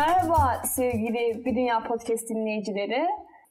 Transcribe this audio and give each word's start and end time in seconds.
Merhaba 0.00 0.62
sevgili 0.64 1.44
Bir 1.44 1.54
Dünya 1.56 1.82
Podcast 1.82 2.28
dinleyicileri. 2.28 3.06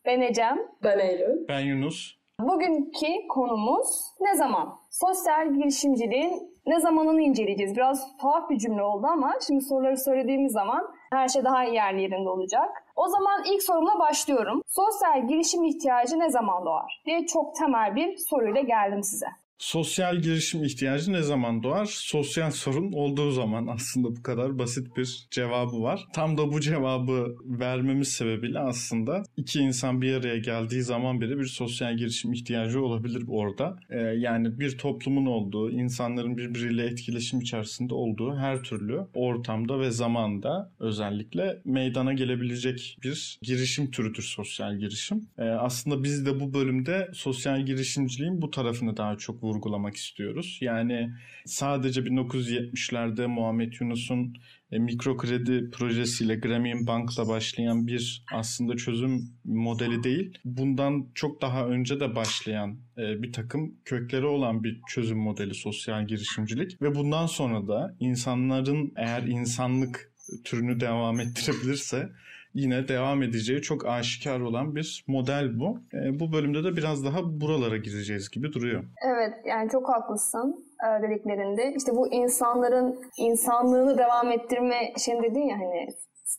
Ben 0.05 0.21
Ecem. 0.21 0.57
Ben 0.83 0.99
Eylül. 0.99 1.47
Ben 1.47 1.59
Yunus. 1.59 2.15
Bugünkü 2.39 3.27
konumuz 3.29 3.87
ne 4.19 4.35
zaman? 4.35 4.79
Sosyal 4.89 5.53
girişimciliğin 5.53 6.59
ne 6.65 6.79
zamanını 6.79 7.21
inceleyeceğiz. 7.21 7.75
Biraz 7.75 8.17
tuhaf 8.17 8.49
bir 8.49 8.57
cümle 8.57 8.83
oldu 8.83 9.07
ama 9.07 9.33
şimdi 9.47 9.61
soruları 9.61 9.97
söylediğimiz 9.97 10.51
zaman 10.51 10.87
her 11.13 11.27
şey 11.27 11.43
daha 11.43 11.63
yerli 11.63 12.01
yerinde 12.01 12.29
olacak. 12.29 12.69
O 12.95 13.07
zaman 13.07 13.43
ilk 13.51 13.63
sorumla 13.63 13.99
başlıyorum. 13.99 14.61
Sosyal 14.67 15.27
girişim 15.27 15.63
ihtiyacı 15.63 16.19
ne 16.19 16.29
zaman 16.29 16.65
doğar? 16.65 17.01
diye 17.05 17.25
çok 17.25 17.55
temel 17.55 17.95
bir 17.95 18.17
soruyla 18.17 18.61
geldim 18.61 19.03
size. 19.03 19.27
Sosyal 19.59 20.17
girişim 20.17 20.63
ihtiyacı 20.63 21.13
ne 21.13 21.21
zaman 21.21 21.63
doğar? 21.63 21.85
Sosyal 21.85 22.51
sorun 22.51 22.91
olduğu 22.91 23.31
zaman 23.31 23.67
aslında 23.75 24.15
bu 24.15 24.23
kadar 24.23 24.59
basit 24.59 24.97
bir 24.97 25.27
cevabı 25.31 25.81
var. 25.81 26.07
Tam 26.13 26.37
da 26.37 26.51
bu 26.51 26.61
cevabı 26.61 27.35
vermemiz 27.45 28.07
sebebiyle 28.07 28.59
aslında 28.59 29.23
iki 29.37 29.59
insan 29.59 30.01
bir 30.01 30.13
araya 30.13 30.37
geldiği 30.37 30.81
zaman 30.81 31.21
bile 31.21 31.37
bir 31.37 31.45
sosyal 31.45 31.97
girişim 31.97 32.33
ihtiyacı 32.33 32.83
olabilir 32.83 33.23
orada. 33.27 33.79
Ee, 33.89 33.97
yani 33.99 34.59
bir 34.59 34.77
toplumun 34.77 35.25
olduğu, 35.25 35.71
insanların 35.71 36.37
birbiriyle 36.37 36.85
etkileşim 36.85 37.39
içerisinde 37.39 37.93
olduğu 37.93 38.35
her 38.35 38.63
türlü 38.63 39.01
ortamda 39.13 39.79
ve 39.79 39.91
zamanda 39.91 40.71
özellikle 40.79 41.61
meydana 41.65 42.13
gelebilecek 42.13 42.97
bir 43.03 43.39
girişim 43.41 43.91
türüdür 43.91 44.23
sosyal 44.23 44.77
girişim. 44.77 45.21
Ee, 45.37 45.43
aslında 45.43 46.03
biz 46.03 46.25
de 46.25 46.39
bu 46.39 46.53
bölümde 46.53 47.09
sosyal 47.13 47.65
girişimciliğin 47.65 48.41
bu 48.41 48.51
tarafını 48.51 48.97
daha 48.97 49.17
çok 49.17 49.48
vurgulamak 49.49 49.95
istiyoruz. 49.95 50.57
Yani 50.61 51.13
sadece 51.45 52.01
1970'lerde 52.01 53.27
Muhammed 53.27 53.73
Yunus'un 53.81 54.33
e, 54.71 54.79
mikro 54.79 55.17
kredi 55.17 55.71
projesiyle 55.71 56.35
Grameen 56.35 56.87
Bank'la 56.87 57.27
başlayan 57.27 57.87
bir 57.87 58.23
aslında 58.33 58.77
çözüm 58.77 59.29
modeli 59.45 60.03
değil. 60.03 60.37
Bundan 60.45 61.07
çok 61.15 61.41
daha 61.41 61.67
önce 61.67 61.99
de 61.99 62.15
başlayan 62.15 62.77
e, 62.97 63.23
bir 63.23 63.33
takım 63.33 63.75
kökleri 63.85 64.25
olan 64.25 64.63
bir 64.63 64.81
çözüm 64.87 65.17
modeli 65.17 65.53
sosyal 65.53 66.07
girişimcilik 66.07 66.81
ve 66.81 66.95
bundan 66.95 67.25
sonra 67.25 67.67
da 67.67 67.95
insanların 67.99 68.93
eğer 68.95 69.23
insanlık 69.23 70.11
türünü 70.43 70.79
devam 70.79 71.19
ettirebilirse 71.19 72.09
yine 72.53 72.87
devam 72.87 73.23
edeceği 73.23 73.61
çok 73.61 73.85
aşikar 73.85 74.39
olan 74.39 74.75
bir 74.75 75.03
model 75.07 75.59
bu. 75.59 75.79
E, 75.93 76.19
bu 76.19 76.31
bölümde 76.31 76.63
de 76.63 76.77
biraz 76.77 77.05
daha 77.05 77.41
buralara 77.41 77.77
gireceğiz 77.77 78.29
gibi 78.29 78.53
duruyor. 78.53 78.83
Evet 79.05 79.33
yani 79.45 79.69
çok 79.69 79.89
haklısın 79.89 80.65
e, 80.85 81.03
dediklerinde. 81.03 81.73
İşte 81.77 81.91
bu 81.91 82.13
insanların 82.13 82.99
insanlığını 83.17 83.97
devam 83.97 84.31
ettirme 84.31 84.93
şeyin 84.97 85.23
dedin 85.23 85.47
ya 85.47 85.57
hani 85.57 85.87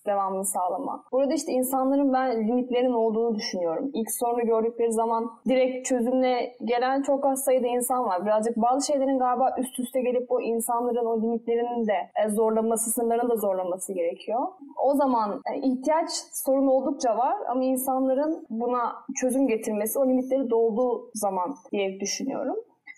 devamını 0.06 0.44
sağlama. 0.44 1.05
Burada 1.12 1.34
işte 1.34 1.52
insanların 1.52 2.12
ben 2.12 2.48
limitlerinin 2.48 2.92
olduğunu 2.92 3.34
düşünüyorum. 3.34 3.91
İlk 3.94 4.10
sorunu 4.10 4.46
gördükleri 4.46 4.92
zaman 4.92 5.30
direkt 5.48 5.86
çözümle 5.86 6.56
gelen 6.64 7.02
çok 7.02 7.27
az 7.27 7.44
sayıda 7.44 7.66
insan 7.66 8.05
var. 8.05 8.24
Birazcık 8.24 8.56
bazı 8.56 8.86
şeylerin 8.86 9.18
galiba 9.18 9.55
üst 9.58 9.78
üste 9.78 10.00
gelip 10.00 10.33
o 10.33 10.41
insanların 10.41 11.06
o 11.06 11.22
limitlerinin 11.22 11.86
de 11.86 12.11
e, 12.24 12.28
zorlaması, 12.28 12.91
sınırlarını 12.91 13.30
da 13.30 13.36
zorlaması 13.36 13.92
gerekiyor. 13.92 14.41
O 14.84 14.94
zaman 14.94 15.42
e, 15.52 15.58
ihtiyaç 15.58 16.11
sorun 16.33 16.66
oldukça 16.66 17.18
var 17.18 17.36
ama 17.48 17.64
insanların 17.64 18.46
buna 18.50 18.92
çözüm 19.20 19.46
getirmesi 19.46 19.98
o 19.98 20.08
limitleri 20.08 20.50
dolduğu 20.50 21.11
zaman 21.14 21.55
diye 21.72 22.00
düşünüyorum. 22.00 22.56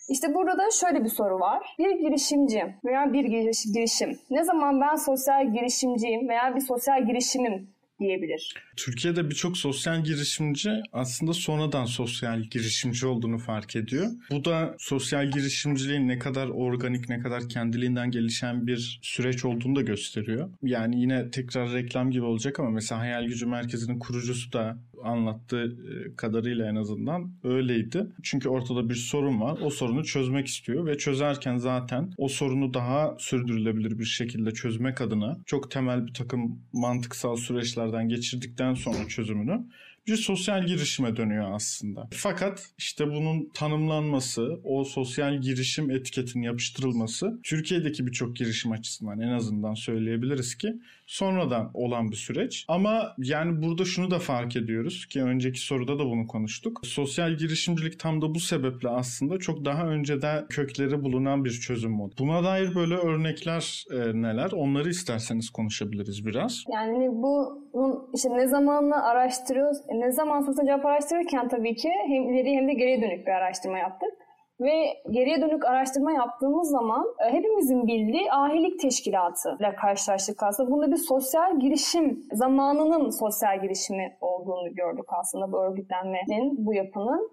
İşte 0.09 0.33
burada 0.33 0.57
da 0.57 0.63
şöyle 0.81 1.03
bir 1.03 1.09
soru 1.09 1.39
var. 1.39 1.75
Bir 1.79 1.99
girişimci 1.99 2.75
veya 2.85 3.13
bir 3.13 3.25
girişim 3.73 4.19
ne 4.29 4.43
zaman 4.43 4.81
ben 4.81 4.95
sosyal 4.95 5.53
girişimciyim 5.53 6.29
veya 6.29 6.55
bir 6.55 6.61
sosyal 6.61 7.07
girişimim 7.07 7.73
diyebilir. 7.99 8.53
Türkiye'de 8.77 9.29
birçok 9.29 9.57
sosyal 9.57 10.03
girişimci 10.03 10.69
aslında 10.93 11.33
sonradan 11.33 11.85
sosyal 11.85 12.39
girişimci 12.39 13.07
olduğunu 13.07 13.37
fark 13.37 13.75
ediyor. 13.75 14.07
Bu 14.31 14.45
da 14.45 14.75
sosyal 14.79 15.31
girişimciliğin 15.31 16.07
ne 16.07 16.19
kadar 16.19 16.47
organik, 16.47 17.09
ne 17.09 17.19
kadar 17.19 17.49
kendiliğinden 17.49 18.11
gelişen 18.11 18.67
bir 18.67 18.99
süreç 19.01 19.45
olduğunu 19.45 19.75
da 19.75 19.81
gösteriyor. 19.81 20.49
Yani 20.63 21.01
yine 21.01 21.31
tekrar 21.31 21.73
reklam 21.73 22.11
gibi 22.11 22.25
olacak 22.25 22.59
ama 22.59 22.69
mesela 22.69 23.01
Hayal 23.01 23.23
Gücü 23.23 23.45
Merkezi'nin 23.45 23.99
kurucusu 23.99 24.53
da 24.53 24.77
anlattığı 25.03 25.63
e, 25.63 26.15
kadarıyla 26.15 26.69
en 26.69 26.75
azından 26.75 27.33
öyleydi. 27.43 28.07
Çünkü 28.23 28.49
ortada 28.49 28.89
bir 28.89 28.95
sorun 28.95 29.41
var. 29.41 29.59
O 29.61 29.69
sorunu 29.69 30.03
çözmek 30.03 30.47
istiyor 30.47 30.85
ve 30.85 30.97
çözerken 30.97 31.57
zaten 31.57 32.11
o 32.17 32.27
sorunu 32.27 32.73
daha 32.73 33.15
sürdürülebilir 33.19 33.99
bir 33.99 34.05
şekilde 34.05 34.51
çözmek 34.51 35.01
adına 35.01 35.37
çok 35.45 35.71
temel 35.71 36.07
bir 36.07 36.13
takım 36.13 36.59
mantıksal 36.73 37.35
süreçlerden 37.35 38.09
geçirdikten 38.09 38.73
sonra 38.73 39.07
çözümünü 39.07 39.63
bir 40.07 40.15
sosyal 40.15 40.65
girişime 40.65 41.15
dönüyor 41.17 41.55
aslında. 41.55 42.07
Fakat 42.11 42.69
işte 42.77 43.07
bunun 43.07 43.49
tanımlanması, 43.53 44.59
o 44.63 44.83
sosyal 44.83 45.41
girişim 45.41 45.91
etiketinin 45.91 46.43
yapıştırılması 46.43 47.39
Türkiye'deki 47.43 48.07
birçok 48.07 48.35
girişim 48.35 48.71
açısından 48.71 49.19
en 49.19 49.31
azından 49.31 49.73
söyleyebiliriz 49.73 50.55
ki 50.55 50.73
sonradan 51.07 51.71
olan 51.73 52.11
bir 52.11 52.15
süreç. 52.15 52.65
Ama 52.67 53.15
yani 53.17 53.61
burada 53.61 53.85
şunu 53.85 54.11
da 54.11 54.19
fark 54.19 54.55
ediyoruz 54.55 54.92
ki 55.09 55.23
önceki 55.23 55.59
soruda 55.59 55.99
da 55.99 56.05
bunu 56.05 56.27
konuştuk. 56.27 56.79
Sosyal 56.83 57.31
girişimcilik 57.31 57.99
tam 57.99 58.21
da 58.21 58.35
bu 58.35 58.39
sebeple 58.39 58.89
aslında 58.89 59.39
çok 59.39 59.65
daha 59.65 59.87
önceden 59.87 60.47
kökleri 60.47 61.03
bulunan 61.03 61.45
bir 61.45 61.51
çözüm 61.51 61.91
modu. 61.91 62.15
Buna 62.19 62.43
dair 62.43 62.75
böyle 62.75 62.95
örnekler 62.95 63.85
e, 63.91 64.21
neler? 64.21 64.51
Onları 64.51 64.89
isterseniz 64.89 65.49
konuşabiliriz 65.49 66.25
biraz. 66.25 66.63
Yani 66.73 67.09
bu 67.11 67.63
işte 68.13 68.29
ne 68.29 68.47
zamanla 68.47 69.03
araştırıyoruz, 69.03 69.77
ne 69.93 70.11
zaman 70.11 70.41
sosyal 70.41 70.65
cevap 70.65 70.85
araştırırken 70.85 71.47
tabii 71.47 71.75
ki 71.75 71.89
hem 72.07 72.29
ileri 72.29 72.55
hem 72.55 72.67
de 72.67 72.73
geriye 72.73 73.01
dönük 73.01 73.27
bir 73.27 73.31
araştırma 73.31 73.77
yaptık. 73.77 74.22
Ve 74.63 75.01
geriye 75.09 75.41
dönük 75.41 75.65
araştırma 75.65 76.11
yaptığımız 76.11 76.69
zaman 76.69 77.05
e, 77.19 77.33
hepimizin 77.33 77.87
bildiği 77.87 78.31
ahilik 78.31 78.79
teşkilatı 78.79 79.57
ile 79.59 79.75
karşılaştık 79.75 80.43
aslında. 80.43 80.71
Bunda 80.71 80.91
bir 80.91 80.97
sosyal 80.97 81.59
girişim, 81.59 82.23
zamanının 82.31 83.09
sosyal 83.09 83.61
girişimi 83.61 84.17
olduğunu 84.21 84.75
gördük 84.75 85.05
aslında 85.07 85.51
bu 85.51 85.63
örgütlenmenin, 85.63 86.65
bu 86.65 86.73
yapının. 86.73 87.31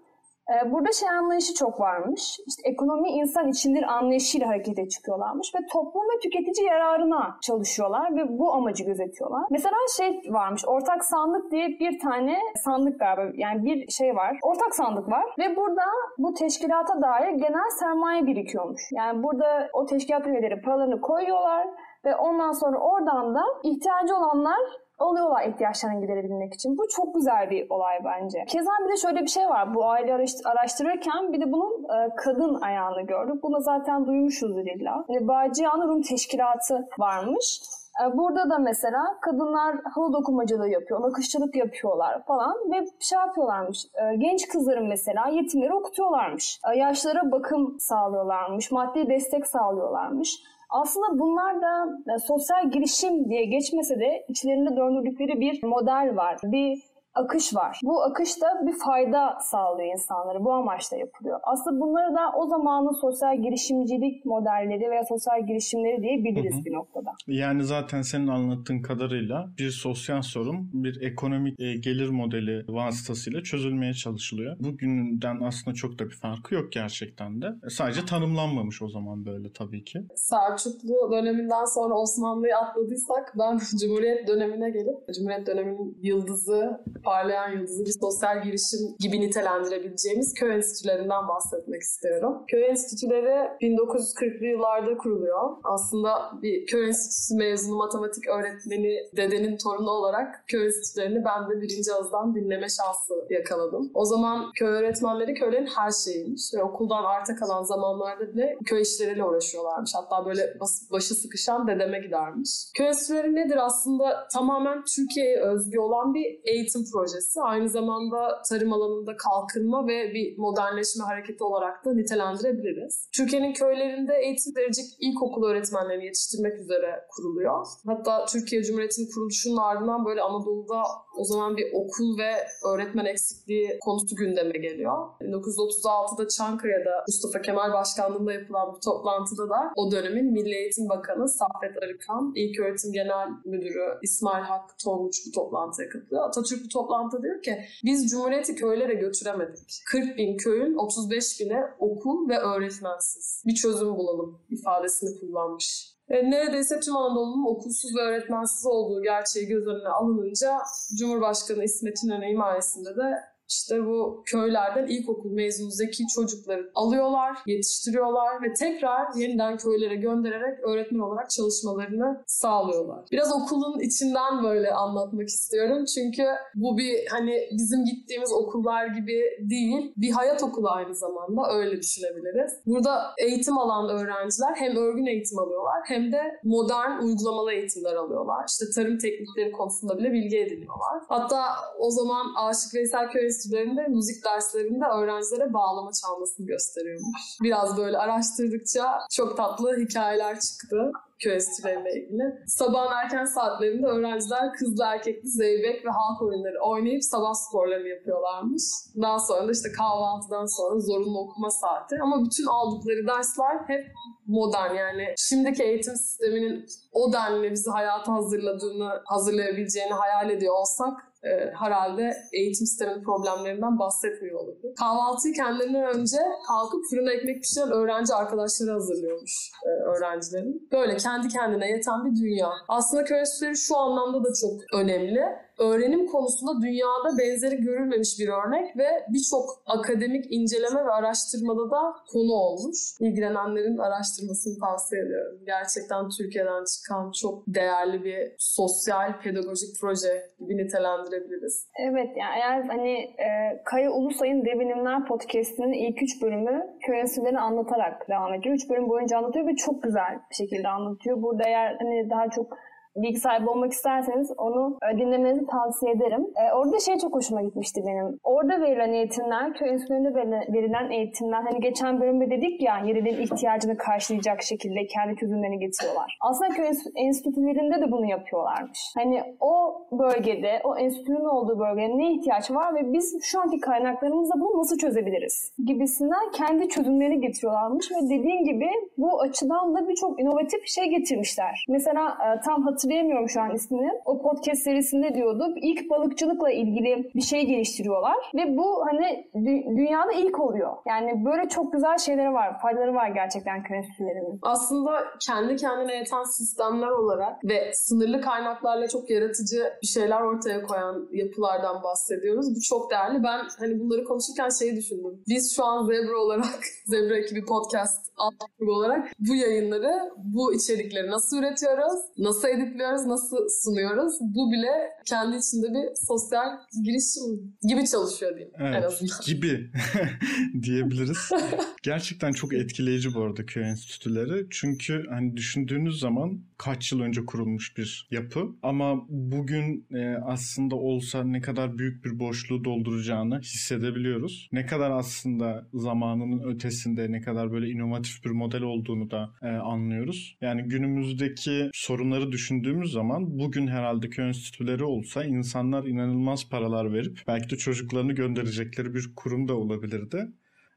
Ee, 0.49 0.71
burada 0.71 0.91
şey 0.91 1.09
anlayışı 1.09 1.53
çok 1.53 1.79
varmış. 1.79 2.39
İşte 2.47 2.61
ekonomi 2.65 3.09
insan 3.09 3.47
içindir 3.47 3.83
anlayışıyla 3.83 4.47
harekete 4.47 4.89
çıkıyorlarmış 4.89 5.51
ve 5.55 5.59
toplum 5.73 6.03
ve 6.03 6.19
tüketici 6.19 6.67
yararına 6.67 7.37
çalışıyorlar 7.41 8.15
ve 8.15 8.39
bu 8.39 8.53
amacı 8.53 8.83
gözetiyorlar. 8.83 9.43
Mesela 9.49 9.75
şey 9.97 10.21
varmış, 10.29 10.63
ortak 10.67 11.05
sandık 11.05 11.51
diye 11.51 11.67
bir 11.67 11.99
tane 11.99 12.37
sandık 12.63 12.99
galiba 12.99 13.31
yani 13.35 13.65
bir 13.65 13.91
şey 13.91 14.15
var. 14.15 14.37
Ortak 14.43 14.75
sandık 14.75 15.11
var 15.11 15.25
ve 15.39 15.55
burada 15.55 15.85
bu 16.17 16.33
teşkilata 16.33 17.01
dair 17.01 17.29
genel 17.31 17.69
sermaye 17.79 18.25
birikiyormuş. 18.25 18.81
Yani 18.91 19.23
burada 19.23 19.69
o 19.73 19.85
teşkilat 19.85 20.27
üyeleri 20.27 20.61
paralarını 20.61 21.01
koyuyorlar 21.01 21.67
ve 22.05 22.15
ondan 22.15 22.51
sonra 22.51 22.77
oradan 22.77 23.35
da 23.35 23.43
ihtiyacı 23.63 24.15
olanlar 24.15 24.59
alıyorlar 25.01 25.47
ihtiyaçlarını 25.47 26.01
giderebilmek 26.01 26.53
için. 26.53 26.77
Bu 26.77 26.87
çok 26.87 27.15
güzel 27.15 27.49
bir 27.49 27.69
olay 27.69 27.99
bence. 28.05 28.45
Keza 28.47 28.71
bir 28.85 28.91
de 28.91 28.97
şöyle 28.97 29.21
bir 29.21 29.27
şey 29.27 29.49
var. 29.49 29.75
Bu 29.75 29.89
aile 29.89 30.25
araştırırken 30.45 31.33
bir 31.33 31.41
de 31.41 31.51
bunun 31.51 31.83
e, 31.83 32.15
kadın 32.15 32.61
ayağını 32.61 33.01
gördük. 33.01 33.43
Bunu 33.43 33.61
zaten 33.61 34.05
duymuşuzdur 34.05 34.65
illa. 34.65 35.05
Yani 35.09 35.27
Bacıyan 35.27 35.87
Rum 35.87 36.01
Teşkilatı 36.01 36.87
varmış. 36.99 37.61
E, 38.03 38.17
burada 38.17 38.49
da 38.49 38.57
mesela 38.59 39.17
kadınlar 39.21 39.75
halı 39.95 40.13
dokumacılığı 40.13 40.69
yapıyor, 40.69 41.01
nakışçılık 41.01 41.55
yapıyorlar 41.55 42.23
falan 42.25 42.55
ve 42.71 42.85
şey 42.99 43.19
yapıyorlarmış. 43.19 43.85
E, 43.85 44.15
genç 44.15 44.47
kızların 44.47 44.87
mesela 44.87 45.27
yetimleri 45.27 45.73
okutuyorlarmış. 45.73 46.59
Yaşlara 46.75 47.31
bakım 47.31 47.79
sağlıyorlarmış, 47.79 48.71
maddi 48.71 49.09
destek 49.09 49.47
sağlıyorlarmış. 49.47 50.43
Aslında 50.71 51.19
bunlar 51.19 51.61
da 51.61 51.85
e, 52.13 52.19
sosyal 52.19 52.71
girişim 52.71 53.29
diye 53.29 53.45
geçmese 53.45 53.99
de 53.99 54.25
içlerinde 54.27 54.77
döndürdükleri 54.77 55.39
bir 55.39 55.63
model 55.63 56.15
var. 56.15 56.37
Bir 56.43 56.90
akış 57.13 57.55
var. 57.55 57.79
Bu 57.83 58.03
akış 58.03 58.41
da 58.41 58.67
bir 58.67 58.79
fayda 58.85 59.37
sağlıyor 59.41 59.93
insanlara. 59.93 60.43
Bu 60.43 60.53
amaçla 60.53 60.97
yapılıyor. 60.97 61.39
Aslında 61.43 61.79
bunları 61.79 62.15
da 62.15 62.31
o 62.37 62.47
zamanın 62.47 63.01
sosyal 63.01 63.41
girişimcilik 63.41 64.25
modelleri 64.25 64.91
veya 64.91 65.03
sosyal 65.03 65.47
girişimleri 65.47 66.01
diye 66.01 66.23
biliriz 66.23 66.55
hı 66.55 66.59
hı. 66.59 66.65
bir 66.65 66.73
noktada. 66.73 67.11
Yani 67.27 67.63
zaten 67.63 68.01
senin 68.01 68.27
anlattığın 68.27 68.81
kadarıyla 68.81 69.49
bir 69.57 69.69
sosyal 69.69 70.21
sorun 70.21 70.69
bir 70.73 71.01
ekonomik 71.01 71.59
e, 71.59 71.73
gelir 71.73 72.09
modeli 72.09 72.65
vasıtasıyla 72.67 73.43
çözülmeye 73.43 73.93
çalışılıyor. 73.93 74.57
Bugünden 74.59 75.39
aslında 75.41 75.75
çok 75.75 75.99
da 75.99 76.05
bir 76.05 76.15
farkı 76.15 76.55
yok 76.55 76.71
gerçekten 76.71 77.41
de. 77.41 77.45
E, 77.65 77.69
sadece 77.69 78.05
tanımlanmamış 78.05 78.81
o 78.81 78.89
zaman 78.89 79.25
böyle 79.25 79.53
tabii 79.53 79.83
ki. 79.83 79.99
Selçuklu 80.15 81.11
döneminden 81.11 81.65
sonra 81.65 81.93
Osmanlı'yı 81.93 82.57
atladıysak 82.57 83.33
ben 83.39 83.59
Cumhuriyet 83.81 84.27
dönemine 84.27 84.69
gelip 84.69 85.13
Cumhuriyet 85.15 85.47
döneminin 85.47 85.97
yıldızı 86.01 86.81
parlayan 87.03 87.51
yıldızı 87.51 87.85
bir 87.85 87.95
sosyal 88.01 88.43
girişim 88.43 88.79
gibi 88.99 89.21
nitelendirebileceğimiz 89.21 90.33
köy 90.33 90.55
enstitülerinden 90.55 91.27
bahsetmek 91.27 91.81
istiyorum. 91.81 92.43
Köy 92.47 92.65
enstitüleri 92.65 93.49
1940'lı 93.61 94.45
yıllarda 94.45 94.97
kuruluyor. 94.97 95.57
Aslında 95.63 96.31
bir 96.41 96.65
köy 96.65 96.87
enstitüsü 96.87 97.35
mezunu 97.35 97.75
matematik 97.75 98.27
öğretmeni 98.27 98.97
dedenin 99.15 99.57
torunu 99.57 99.89
olarak 99.89 100.43
köy 100.47 100.65
enstitülerini 100.65 101.25
ben 101.25 101.49
de 101.49 101.61
birinci 101.61 101.93
ağızdan 101.93 102.35
dinleme 102.35 102.67
şansı 102.69 103.13
yakaladım. 103.29 103.91
O 103.93 104.05
zaman 104.05 104.51
köy 104.55 104.67
öğretmenleri 104.67 105.33
köylerin 105.33 105.69
her 105.75 105.91
şeyiymiş 105.91 106.53
ve 106.53 106.63
okuldan 106.63 107.03
arta 107.03 107.35
kalan 107.35 107.63
zamanlarda 107.63 108.33
bile 108.33 108.57
köy 108.65 108.81
işleriyle 108.81 109.23
uğraşıyorlarmış. 109.23 109.91
Hatta 109.95 110.25
böyle 110.25 110.57
başı 110.91 111.15
sıkışan 111.15 111.67
dedeme 111.67 111.99
gidermiş. 111.99 112.71
Köy 112.77 112.87
enstitüleri 112.87 113.35
nedir 113.35 113.57
aslında? 113.65 114.27
Tamamen 114.33 114.83
Türkiye'ye 114.95 115.41
özgü 115.41 115.79
olan 115.79 116.13
bir 116.13 116.39
eğitim 116.43 116.83
projesi. 116.91 117.41
Aynı 117.41 117.69
zamanda 117.69 118.41
tarım 118.49 118.73
alanında 118.73 119.17
kalkınma 119.17 119.87
ve 119.87 120.13
bir 120.13 120.37
modernleşme 120.37 121.03
hareketi 121.03 121.43
olarak 121.43 121.85
da 121.85 121.93
nitelendirebiliriz. 121.93 123.09
Türkiye'nin 123.15 123.53
köylerinde 123.53 124.13
eğitim 124.23 124.55
verecek 124.55 124.85
ilkokul 124.99 125.43
öğretmenlerini 125.43 126.05
yetiştirmek 126.05 126.59
üzere 126.59 127.05
kuruluyor. 127.09 127.65
Hatta 127.85 128.25
Türkiye 128.25 128.63
Cumhuriyeti'nin 128.63 129.09
kuruluşunun 129.13 129.57
ardından 129.57 130.05
böyle 130.05 130.21
Anadolu'da 130.21 130.83
o 131.17 131.23
zaman 131.23 131.57
bir 131.57 131.67
okul 131.73 132.17
ve 132.17 132.31
öğretmen 132.69 133.05
eksikliği 133.05 133.79
konusu 133.81 134.15
gündeme 134.15 134.57
geliyor. 134.57 135.07
1936'da 135.21 136.27
Çankaya'da 136.27 137.03
Mustafa 137.07 137.41
Kemal 137.41 137.73
Başkanlığı'nda 137.73 138.33
yapılan 138.33 138.75
bir 138.75 138.81
toplantıda 138.81 139.49
da 139.49 139.71
o 139.75 139.91
dönemin 139.91 140.33
Milli 140.33 140.55
Eğitim 140.55 140.89
Bakanı 140.89 141.29
Saffet 141.29 141.83
Arıkan, 141.83 142.33
İlköğretim 142.35 142.93
Genel 142.93 143.29
Müdürü 143.45 143.97
İsmail 144.01 144.43
Hakkı 144.43 144.77
Tonguç 144.83 145.15
bu 145.27 145.31
toplantıya 145.31 145.89
katılıyor. 145.89 146.27
Atatürk 146.27 146.65
bu 146.65 146.69
toplantıda 146.81 147.23
diyor 147.23 147.41
ki 147.41 147.57
biz 147.83 148.09
Cumhuriyeti 148.09 148.55
köylere 148.55 148.93
götüremedik. 148.93 149.83
40 149.91 150.17
bin 150.17 150.37
köyün 150.37 150.75
35 150.75 151.39
bine 151.39 151.63
okul 151.79 152.29
ve 152.29 152.37
öğretmensiz. 152.37 153.43
Bir 153.45 153.55
çözüm 153.55 153.97
bulalım 153.97 154.39
ifadesini 154.49 155.19
kullanmış. 155.19 155.95
E, 156.09 156.31
neredeyse 156.31 156.79
tüm 156.79 156.97
Anadolu'nun 156.97 157.55
okulsuz 157.55 157.95
ve 157.95 158.01
öğretmensiz 158.01 158.65
olduğu 158.65 159.03
gerçeği 159.03 159.47
göz 159.47 159.67
önüne 159.67 159.89
alınınca 159.89 160.57
Cumhurbaşkanı 160.99 161.63
İsmet 161.63 162.03
İnönü 162.03 162.25
himayesinde 162.25 162.89
de 162.95 163.31
işte 163.51 163.85
bu 163.85 164.23
köylerden 164.25 164.87
ilkokul 164.87 165.31
mezunu 165.31 165.71
zeki 165.71 166.07
çocukları 166.07 166.71
alıyorlar, 166.75 167.37
yetiştiriyorlar 167.45 168.43
ve 168.43 168.53
tekrar 168.53 169.15
yeniden 169.15 169.57
köylere 169.57 169.95
göndererek 169.95 170.59
öğretmen 170.59 170.99
olarak 170.99 171.29
çalışmalarını 171.29 172.23
sağlıyorlar. 172.27 173.05
Biraz 173.11 173.31
okulun 173.41 173.79
içinden 173.79 174.43
böyle 174.43 174.71
anlatmak 174.71 175.27
istiyorum. 175.27 175.85
Çünkü 175.85 176.23
bu 176.55 176.77
bir 176.77 177.07
hani 177.11 177.49
bizim 177.51 177.85
gittiğimiz 177.85 178.33
okullar 178.33 178.87
gibi 178.87 179.21
değil, 179.39 179.93
bir 179.97 180.11
hayat 180.11 180.43
okulu 180.43 180.69
aynı 180.69 180.95
zamanda 180.95 181.41
öyle 181.53 181.77
düşünebiliriz. 181.77 182.51
Burada 182.65 183.13
eğitim 183.17 183.57
alan 183.57 183.89
öğrenciler 183.89 184.53
hem 184.55 184.75
örgün 184.75 185.05
eğitim 185.05 185.39
alıyorlar 185.39 185.81
hem 185.85 186.11
de 186.11 186.39
modern 186.43 187.03
uygulamalı 187.03 187.53
eğitimler 187.53 187.95
alıyorlar. 187.95 188.45
İşte 188.47 188.65
tarım 188.75 188.97
teknikleri 188.97 189.51
konusunda 189.51 189.97
bile 189.97 190.11
bilgi 190.11 190.39
ediniyorlar. 190.39 191.01
Hatta 191.07 191.43
o 191.79 191.91
zaman 191.91 192.25
Aşık 192.35 192.73
Veysel 192.73 193.09
Köy 193.09 193.27
enstitülerinde 193.41 193.87
müzik 193.87 194.25
derslerinde 194.25 194.85
öğrencilere 194.85 195.53
bağlama 195.53 195.91
çalmasını 196.01 196.45
gösteriyormuş. 196.45 197.37
Biraz 197.43 197.77
böyle 197.77 197.97
araştırdıkça 197.97 198.99
çok 199.11 199.37
tatlı 199.37 199.77
hikayeler 199.77 200.39
çıktı 200.39 200.91
köy 201.19 201.33
enstitüleriyle 201.33 201.91
ilgili. 201.93 202.23
Sabahın 202.47 202.91
erken 203.03 203.25
saatlerinde 203.25 203.87
öğrenciler 203.87 204.53
kızlı 204.53 204.83
erkekli 204.83 205.29
zeybek 205.29 205.85
ve 205.85 205.89
halk 205.89 206.21
oyunları 206.21 206.59
oynayıp 206.61 207.03
sabah 207.03 207.33
sporlarını 207.33 207.87
yapıyorlarmış. 207.87 208.63
Daha 209.01 209.19
sonra 209.19 209.47
da 209.47 209.51
işte 209.51 209.71
kahvaltıdan 209.71 210.45
sonra 210.45 210.79
zorunlu 210.79 211.19
okuma 211.19 211.49
saati. 211.49 211.95
Ama 212.03 212.25
bütün 212.25 212.45
aldıkları 212.45 213.07
dersler 213.07 213.55
hep 213.67 213.91
modern 214.27 214.75
yani 214.75 215.13
şimdiki 215.17 215.63
eğitim 215.63 215.95
sisteminin 215.95 216.65
o 216.91 217.13
denli 217.13 217.51
bizi 217.51 217.69
hayata 217.69 218.13
hazırladığını, 218.13 219.01
hazırlayabileceğini 219.05 219.93
hayal 219.93 220.29
ediyor 220.29 220.55
olsak 220.55 221.10
e, 221.23 221.53
herhalde 221.59 222.13
eğitim 222.33 222.65
sisteminin 222.65 223.03
problemlerinden 223.03 223.79
bahsetmiyor 223.79 224.39
olurdu. 224.39 224.73
Kahvaltıyı 224.79 225.33
kendilerinden 225.33 225.99
önce 225.99 226.17
kalkıp 226.47 226.81
fırına 226.89 227.11
ekmek 227.11 227.43
pişiren 227.43 227.71
öğrenci 227.71 228.13
arkadaşları 228.13 228.71
hazırlıyormuş 228.71 229.51
e, 229.65 229.69
öğrencilerin. 229.69 230.69
Böyle 230.71 230.97
kendi 230.97 231.27
kendine 231.27 231.69
yeten 231.69 232.05
bir 232.05 232.21
dünya. 232.21 232.49
Aslında 232.67 233.03
köy 233.03 233.23
şu 233.55 233.77
anlamda 233.77 234.23
da 234.23 234.33
çok 234.41 234.51
önemli 234.73 235.23
öğrenim 235.67 236.07
konusunda 236.07 236.51
dünyada 236.65 237.09
benzeri 237.19 237.57
görülmemiş 237.67 238.19
bir 238.19 238.29
örnek 238.39 238.77
ve 238.77 238.89
birçok 239.13 239.45
akademik 239.65 240.25
inceleme 240.29 240.85
ve 240.85 240.91
araştırmada 240.91 241.71
da 241.71 241.81
konu 242.11 242.33
olmuş. 242.33 242.79
İlgilenenlerin 242.99 243.77
araştırmasını 243.77 244.59
tavsiye 244.59 245.01
ediyorum. 245.01 245.39
Gerçekten 245.45 246.09
Türkiye'den 246.17 246.63
çıkan 246.73 247.11
çok 247.21 247.43
değerli 247.47 248.03
bir 248.03 248.35
sosyal 248.37 249.21
pedagojik 249.21 249.71
proje 249.81 250.13
gibi 250.39 250.57
nitelendirebiliriz. 250.57 251.67
Evet 251.89 252.09
yani 252.21 252.35
eğer 252.39 252.61
hani 252.63 252.93
e, 253.27 253.27
Kaya 253.65 253.91
Ulusay'ın 253.91 254.45
Devinimler 254.45 255.05
Podcast'inin 255.05 255.73
ilk 255.73 256.03
üç 256.03 256.21
bölümü 256.21 256.55
köy 256.85 256.99
enstitülerini 256.99 257.39
anlatarak 257.39 258.09
devam 258.09 258.33
ediyor. 258.33 258.55
Üç 258.55 258.69
bölüm 258.69 258.89
boyunca 258.89 259.17
anlatıyor 259.17 259.47
ve 259.47 259.55
çok 259.55 259.83
güzel 259.83 260.19
bir 260.29 260.35
şekilde 260.35 260.67
anlatıyor. 260.67 261.21
Burada 261.21 261.43
eğer 261.47 261.75
hani 261.79 262.09
daha 262.09 262.29
çok 262.29 262.57
bilgi 262.95 263.19
sahibi 263.19 263.49
olmak 263.49 263.71
isterseniz 263.71 264.31
onu 264.37 264.77
e, 264.93 264.97
dinlemenizi 264.97 265.45
tavsiye 265.45 265.91
ederim. 265.91 266.25
E, 266.35 266.53
orada 266.53 266.79
şey 266.79 266.97
çok 266.97 267.15
hoşuma 267.15 267.41
gitmişti 267.41 267.81
benim. 267.87 268.19
Orada 268.23 268.61
verilen 268.61 268.93
eğitimler, 268.93 269.53
köy 269.53 269.69
enstitülerinde 269.69 270.11
verilen 270.53 270.91
eğitimler, 270.91 271.41
hani 271.41 271.59
geçen 271.59 272.01
bölümde 272.01 272.29
dedik 272.29 272.61
ya 272.61 272.77
yerinin 272.85 273.21
ihtiyacını 273.21 273.77
karşılayacak 273.77 274.41
şekilde 274.41 274.85
kendi 274.85 275.15
çözümlerini 275.15 275.59
getiriyorlar. 275.59 276.17
Aslında 276.21 276.49
köy 276.49 276.69
enstitülerinde 276.95 277.81
de 277.81 277.91
bunu 277.91 278.05
yapıyorlarmış. 278.05 278.79
Hani 278.95 279.23
o 279.39 279.53
bölgede, 279.91 280.61
o 280.63 280.77
enstitünün 280.77 281.25
olduğu 281.25 281.59
bölgede 281.59 281.97
ne 281.97 282.13
ihtiyaç 282.13 282.51
var 282.51 282.75
ve 282.75 282.93
biz 282.93 283.19
şu 283.23 283.41
anki 283.41 283.59
kaynaklarımızla 283.59 284.33
bunu 284.35 284.59
nasıl 284.59 284.77
çözebiliriz 284.77 285.53
gibisinden 285.65 286.31
kendi 286.33 286.69
çözümlerini 286.69 287.21
getiriyorlarmış 287.21 287.91
ve 287.91 288.05
dediğin 288.05 288.43
gibi 288.43 288.69
bu 288.97 289.21
açıdan 289.21 289.75
da 289.75 289.87
birçok 289.87 290.21
inovatif 290.21 290.67
şey 290.67 290.89
getirmişler. 290.89 291.65
Mesela 291.69 292.17
e, 292.25 292.39
tam 292.45 292.63
hatırlıyorum 292.63 292.80
hatırlayamıyorum 292.81 293.29
şu 293.29 293.41
an 293.41 293.55
ismini. 293.55 293.91
O 294.05 294.21
podcast 294.21 294.61
serisinde 294.63 295.15
diyordu. 295.15 295.53
İlk 295.61 295.89
balıkçılıkla 295.89 296.51
ilgili 296.51 297.11
bir 297.15 297.21
şey 297.21 297.45
geliştiriyorlar. 297.45 298.15
Ve 298.35 298.57
bu 298.57 298.85
hani 298.85 299.29
dü- 299.35 299.77
dünyada 299.77 300.11
ilk 300.11 300.39
oluyor. 300.39 300.71
Yani 300.87 301.25
böyle 301.25 301.49
çok 301.49 301.73
güzel 301.73 301.97
şeyleri 301.97 302.33
var. 302.33 302.59
Faydaları 302.61 302.93
var 302.93 303.09
gerçekten 303.09 303.63
enstitülerinin. 303.73 304.39
Aslında 304.41 304.91
kendi 305.27 305.55
kendine 305.55 305.95
yeten 305.95 306.23
sistemler 306.23 306.87
olarak 306.87 307.43
ve 307.43 307.71
sınırlı 307.73 308.21
kaynaklarla 308.21 308.87
çok 308.87 309.09
yaratıcı 309.09 309.73
bir 309.81 309.87
şeyler 309.87 310.21
ortaya 310.21 310.63
koyan 310.63 311.07
yapılardan 311.11 311.83
bahsediyoruz. 311.83 312.55
Bu 312.55 312.61
çok 312.61 312.91
değerli. 312.91 313.23
Ben 313.23 313.39
hani 313.59 313.79
bunları 313.79 314.03
konuşurken 314.03 314.49
şeyi 314.49 314.75
düşündüm. 314.75 315.23
Biz 315.27 315.55
şu 315.55 315.65
an 315.65 315.85
Zebra 315.85 316.17
olarak, 316.17 316.59
Zebra 316.85 317.17
ekibi 317.17 317.45
podcast 317.45 318.11
alt 318.17 318.33
olarak 318.69 319.07
bu 319.19 319.35
yayınları, 319.35 319.93
bu 320.17 320.53
içerikleri 320.53 321.11
nasıl 321.11 321.37
üretiyoruz, 321.37 321.99
nasıl 322.17 322.47
edit 322.47 322.70
editliyoruz, 322.71 323.05
nasıl 323.05 323.37
sunuyoruz. 323.63 324.13
Bu 324.21 324.51
bile 324.51 324.71
kendi 325.05 325.37
içinde 325.37 325.67
bir 325.73 325.95
sosyal 326.07 326.47
girişim 326.83 327.55
gibi 327.67 327.87
çalışıyor 327.87 328.35
diyeyim 328.35 328.53
evet, 328.59 328.75
en 328.75 328.81
azından. 328.81 329.17
Gibi 329.25 329.71
diyebiliriz. 330.63 331.29
Gerçekten 331.83 332.31
çok 332.31 332.53
etkileyici 332.53 333.13
bu 333.13 333.21
arada 333.21 333.45
köy 333.45 333.63
enstitüleri. 333.63 334.47
Çünkü 334.49 335.05
hani 335.09 335.37
düşündüğünüz 335.37 335.99
zaman 335.99 336.39
kaç 336.57 336.91
yıl 336.91 336.99
önce 336.99 337.25
kurulmuş 337.25 337.77
bir 337.77 338.07
yapı 338.11 338.45
ama 338.63 339.05
bugün 339.09 339.85
e, 339.91 340.15
aslında 340.25 340.75
olsa 340.75 341.23
ne 341.23 341.41
kadar 341.41 341.77
büyük 341.77 342.05
bir 342.05 342.19
boşluğu 342.19 342.63
dolduracağını 342.63 343.39
hissedebiliyoruz. 343.39 344.49
Ne 344.51 344.65
kadar 344.65 344.91
aslında 344.91 345.67
zamanının 345.73 346.55
ötesinde 346.55 347.11
ne 347.11 347.21
kadar 347.21 347.51
böyle 347.51 347.69
inovatif 347.69 348.25
bir 348.25 348.29
model 348.29 348.61
olduğunu 348.61 349.11
da 349.11 349.29
e, 349.41 349.47
anlıyoruz. 349.47 350.37
Yani 350.41 350.63
günümüzdeki 350.63 351.69
sorunları 351.73 352.31
düşündüğümüz 352.61 352.91
zaman 352.91 353.39
bugün 353.39 353.67
herhalde 353.67 354.09
köy 354.09 354.27
enstitüleri 354.27 354.83
olsa 354.83 355.23
insanlar 355.25 355.83
inanılmaz 355.83 356.49
paralar 356.49 356.93
verip 356.93 357.19
belki 357.27 357.49
de 357.49 357.57
çocuklarını 357.57 358.13
gönderecekleri 358.13 358.93
bir 358.93 359.15
kurum 359.15 359.47
da 359.47 359.53
olabilirdi. 359.55 360.31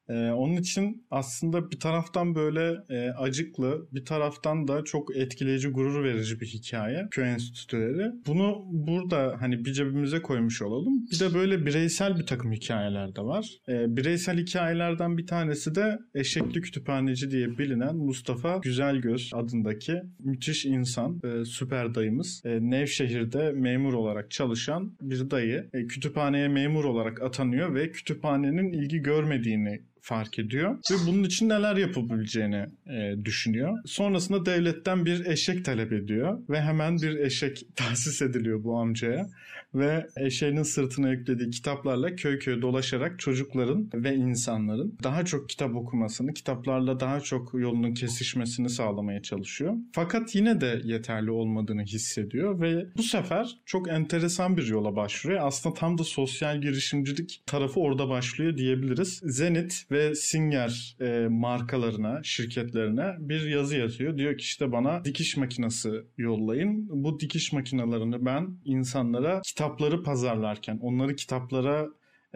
Ee, 0.09 0.15
onun 0.15 0.57
için 0.57 1.07
aslında 1.11 1.71
bir 1.71 1.81
taraftan 1.81 2.35
böyle 2.35 2.75
e, 2.91 3.11
acıklı, 3.11 3.89
bir 3.93 4.05
taraftan 4.05 4.69
da 4.69 4.85
çok 4.85 5.17
etkileyici, 5.17 5.69
gurur 5.69 6.05
verici 6.05 6.41
bir 6.41 6.47
hikaye 6.47 7.09
köy 7.11 7.29
enstitüleri. 7.29 8.13
Bunu 8.27 8.65
burada 8.71 9.37
hani 9.41 9.65
bir 9.65 9.73
cebimize 9.73 10.23
koymuş 10.23 10.63
olalım. 10.63 11.07
Bir 11.13 11.21
de 11.21 11.35
böyle 11.35 11.67
bireysel 11.67 12.19
bir 12.19 12.27
takım 12.27 12.53
hikayeler 12.53 13.17
de 13.17 13.21
var. 13.21 13.47
Ee, 13.69 13.97
bireysel 13.97 14.39
hikayelerden 14.39 15.19
bir 15.19 15.27
tanesi 15.27 15.75
de 15.75 15.99
Eşekli 16.15 16.61
Kütüphaneci 16.61 17.31
diye 17.31 17.59
bilinen 17.59 17.97
Mustafa 17.97 18.57
Güzelgöz 18.57 19.31
adındaki 19.35 20.03
müthiş 20.19 20.67
insan, 20.67 21.21
e, 21.25 21.45
süper 21.45 21.95
dayımız. 21.95 22.43
E, 22.45 22.59
Nevşehir'de 22.61 23.53
memur 23.53 23.95
olarak 23.95 24.31
çalışan 24.31 24.97
bir 25.01 25.31
dayı. 25.31 25.69
E, 25.73 25.87
kütüphaneye 25.87 26.49
memur 26.49 26.85
olarak 26.85 27.23
atanıyor 27.23 27.75
ve 27.75 27.91
kütüphanenin 27.91 28.73
ilgi 28.73 28.99
görmediğini 28.99 29.81
fark 30.05 30.39
ediyor 30.39 30.79
ve 30.91 30.95
bunun 31.07 31.25
için 31.25 31.49
neler 31.49 31.77
yapabileceğini 31.77 32.67
e, 32.87 33.25
düşünüyor. 33.25 33.79
Sonrasında 33.87 34.47
devletten 34.47 35.07
bir 35.07 35.27
eşek 35.27 35.65
talep 35.65 35.93
ediyor 35.93 36.39
ve 36.49 36.61
hemen 36.61 36.97
bir 36.97 37.17
eşek 37.17 37.67
tahsis 37.77 38.23
ediliyor 38.23 38.65
bu 38.65 38.79
amcaya 38.79 39.27
ve 39.75 40.07
eşeğinin 40.17 40.63
sırtına 40.63 41.11
yüklediği 41.11 41.51
kitaplarla 41.51 42.17
köy 42.17 42.39
köy 42.39 42.63
dolaşarak 42.63 43.19
çocukların 43.19 43.91
ve 43.95 44.15
insanların 44.15 44.99
daha 45.03 45.25
çok 45.25 45.49
kitap 45.49 45.77
okumasını, 45.77 46.35
kitaplarla 46.35 47.01
daha 47.01 47.21
çok 47.21 47.55
yolunun 47.55 47.95
kesişmesini 47.95 48.69
sağlamaya 48.69 49.23
çalışıyor. 49.23 49.75
Fakat 49.93 50.35
yine 50.35 50.61
de 50.61 50.81
yeterli 50.85 51.31
olmadığını 51.31 51.83
hissediyor 51.83 52.61
ve 52.61 52.87
bu 52.97 53.03
sefer 53.03 53.59
çok 53.67 53.89
enteresan 53.89 54.57
bir 54.57 54.67
yola 54.67 54.97
başlıyor. 54.97 55.41
Aslında 55.43 55.75
tam 55.75 55.99
da 55.99 56.05
sosyal 56.05 56.61
girişimcilik 56.61 57.43
tarafı 57.47 57.81
orada 57.81 58.09
başlıyor 58.09 58.57
diyebiliriz. 58.57 59.21
Zenit 59.25 59.87
ve 59.91 60.15
Singer 60.15 60.97
e, 61.01 61.29
markalarına, 61.29 62.21
şirketlerine 62.23 63.15
bir 63.19 63.47
yazı 63.47 63.77
yazıyor. 63.77 64.19
Diyor 64.19 64.39
ki 64.39 64.43
işte 64.43 64.73
bana 64.73 65.05
dikiş 65.05 65.37
makinesi 65.37 65.91
yollayın. 66.19 66.89
Bu 67.05 67.21
dikiş 67.21 67.53
makinelerini 67.53 68.25
ben 68.25 68.57
insanlara 68.65 69.41
kitapları 69.65 70.03
pazarlarken, 70.03 70.79
onları 70.83 71.17
kitaplara 71.17 71.89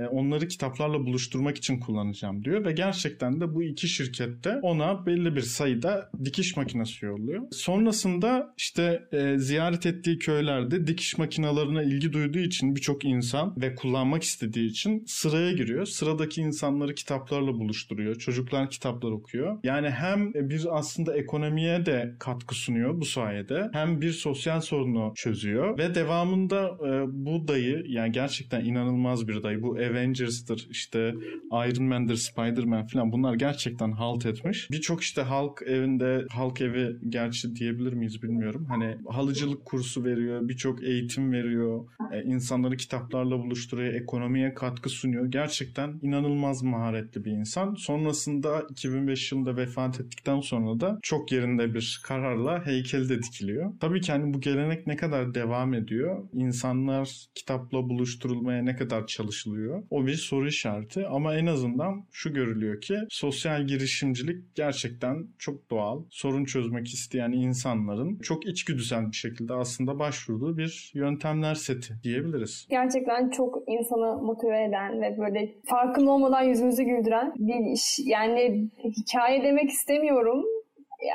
onları 0.07 0.49
kitaplarla 0.49 1.07
buluşturmak 1.07 1.57
için 1.57 1.81
kullanacağım 1.81 2.45
diyor 2.45 2.65
ve 2.65 2.73
gerçekten 2.73 3.41
de 3.41 3.55
bu 3.55 3.63
iki 3.63 3.89
şirkette 3.89 4.59
ona 4.63 5.07
belli 5.07 5.37
bir 5.37 5.41
sayıda 5.41 6.11
dikiş 6.25 6.57
makinesi 6.57 7.07
yolluyor. 7.07 7.43
Sonrasında 7.51 8.55
işte 8.57 9.09
e, 9.13 9.39
ziyaret 9.39 9.87
ettiği 9.87 10.19
köylerde 10.19 10.87
dikiş 10.87 11.19
makinalarına 11.19 11.83
ilgi 11.83 12.13
duyduğu 12.13 12.39
için 12.39 12.77
birçok 12.77 13.05
insan 13.05 13.55
ve 13.61 13.75
kullanmak 13.75 14.23
istediği 14.23 14.71
için 14.71 15.05
sıraya 15.07 15.53
giriyor. 15.53 15.87
Sıradaki 15.87 16.41
insanları 16.41 16.95
kitaplarla 16.95 17.53
buluşturuyor. 17.53 18.15
Çocuklar 18.15 18.71
kitaplar 18.71 19.11
okuyor. 19.11 19.59
Yani 19.65 19.91
hem 19.91 20.35
bir 20.35 20.79
aslında 20.79 21.17
ekonomiye 21.17 21.87
de 21.87 22.15
katkı 22.19 22.55
sunuyor 22.55 23.01
bu 23.01 23.05
sayede 23.05 23.69
hem 23.73 24.01
bir 24.01 24.13
sosyal 24.13 24.61
sorunu 24.61 25.13
çözüyor 25.17 25.79
ve 25.79 25.95
devamında 25.95 26.79
e, 26.87 27.05
bu 27.09 27.49
dayı 27.49 27.85
yani 27.89 28.13
gerçekten 28.13 28.65
inanılmaz 28.65 29.29
bir 29.29 29.43
dayı. 29.43 29.63
Bu 29.63 29.79
Avengers'tır, 29.91 30.67
işte 30.71 31.15
Iron 31.53 31.85
Man'dir, 31.85 32.17
Spider-Man 32.17 32.87
falan 32.87 33.13
bunlar 33.13 33.35
gerçekten 33.35 33.93
halt 33.93 34.27
etmiş. 34.27 34.71
Birçok 34.71 35.03
işte 35.03 35.23
halk 35.23 35.63
evinde, 35.67 36.27
halk 36.31 36.61
evi 36.61 36.97
gerçi 37.09 37.57
diyebilir 37.57 37.93
miyiz 37.93 38.23
bilmiyorum. 38.23 38.67
Hani 38.69 38.97
halıcılık 39.09 39.65
kursu 39.65 40.05
veriyor, 40.05 40.49
birçok 40.49 40.83
eğitim 40.83 41.33
veriyor, 41.33 41.85
e, 42.13 42.23
insanları 42.23 42.77
kitaplarla 42.77 43.39
buluşturuyor, 43.39 43.95
ekonomiye 43.95 44.55
katkı 44.55 44.89
sunuyor. 44.89 45.27
Gerçekten 45.27 45.99
inanılmaz 46.03 46.63
maharetli 46.63 47.25
bir 47.25 47.33
insan. 47.33 47.75
Sonrasında 47.75 48.67
2005 48.71 49.33
yılında 49.33 49.57
vefat 49.57 50.01
ettikten 50.01 50.41
sonra 50.41 50.81
da 50.81 50.99
çok 51.03 51.33
yerinde 51.33 51.75
bir 51.75 52.01
kararla 52.05 52.67
heykeli 52.67 53.09
de 53.09 53.23
dikiliyor. 53.23 53.73
Tabii 53.81 54.01
ki 54.01 54.13
hani 54.13 54.35
bu 54.35 54.41
gelenek 54.41 54.87
ne 54.87 54.97
kadar 54.97 55.35
devam 55.35 55.75
ediyor? 55.75 56.29
İnsanlar 56.33 57.27
kitapla 57.35 57.89
buluşturulmaya 57.89 58.63
ne 58.63 58.77
kadar 58.77 59.07
çalışılıyor? 59.07 59.78
O 59.91 60.07
bir 60.07 60.15
soru 60.15 60.49
işareti 60.49 61.07
ama 61.07 61.37
en 61.37 61.47
azından 61.47 62.05
şu 62.13 62.35
görülüyor 62.35 62.81
ki 62.81 62.95
sosyal 63.09 63.67
girişimcilik 63.67 64.55
gerçekten 64.55 65.27
çok 65.39 65.71
doğal. 65.71 66.03
Sorun 66.11 66.45
çözmek 66.45 66.87
isteyen 66.87 67.33
insanların 67.33 68.19
çok 68.19 68.47
içgüdüsel 68.47 69.07
bir 69.07 69.17
şekilde 69.17 69.55
aslında 69.55 69.99
başvurduğu 69.99 70.59
bir 70.59 70.93
yöntemler 70.95 71.55
seti 71.55 71.95
diyebiliriz. 72.03 72.67
Gerçekten 72.71 73.31
çok 73.31 73.59
insanı 73.67 74.23
motive 74.23 74.65
eden 74.65 75.01
ve 75.01 75.19
böyle 75.19 75.55
farkında 75.65 76.11
olmadan 76.11 76.43
yüzümüzü 76.43 76.83
güldüren 76.83 77.33
bir 77.39 77.73
iş. 77.73 77.99
Yani 78.05 78.69
hikaye 78.85 79.43
demek 79.43 79.71
istemiyorum 79.71 80.45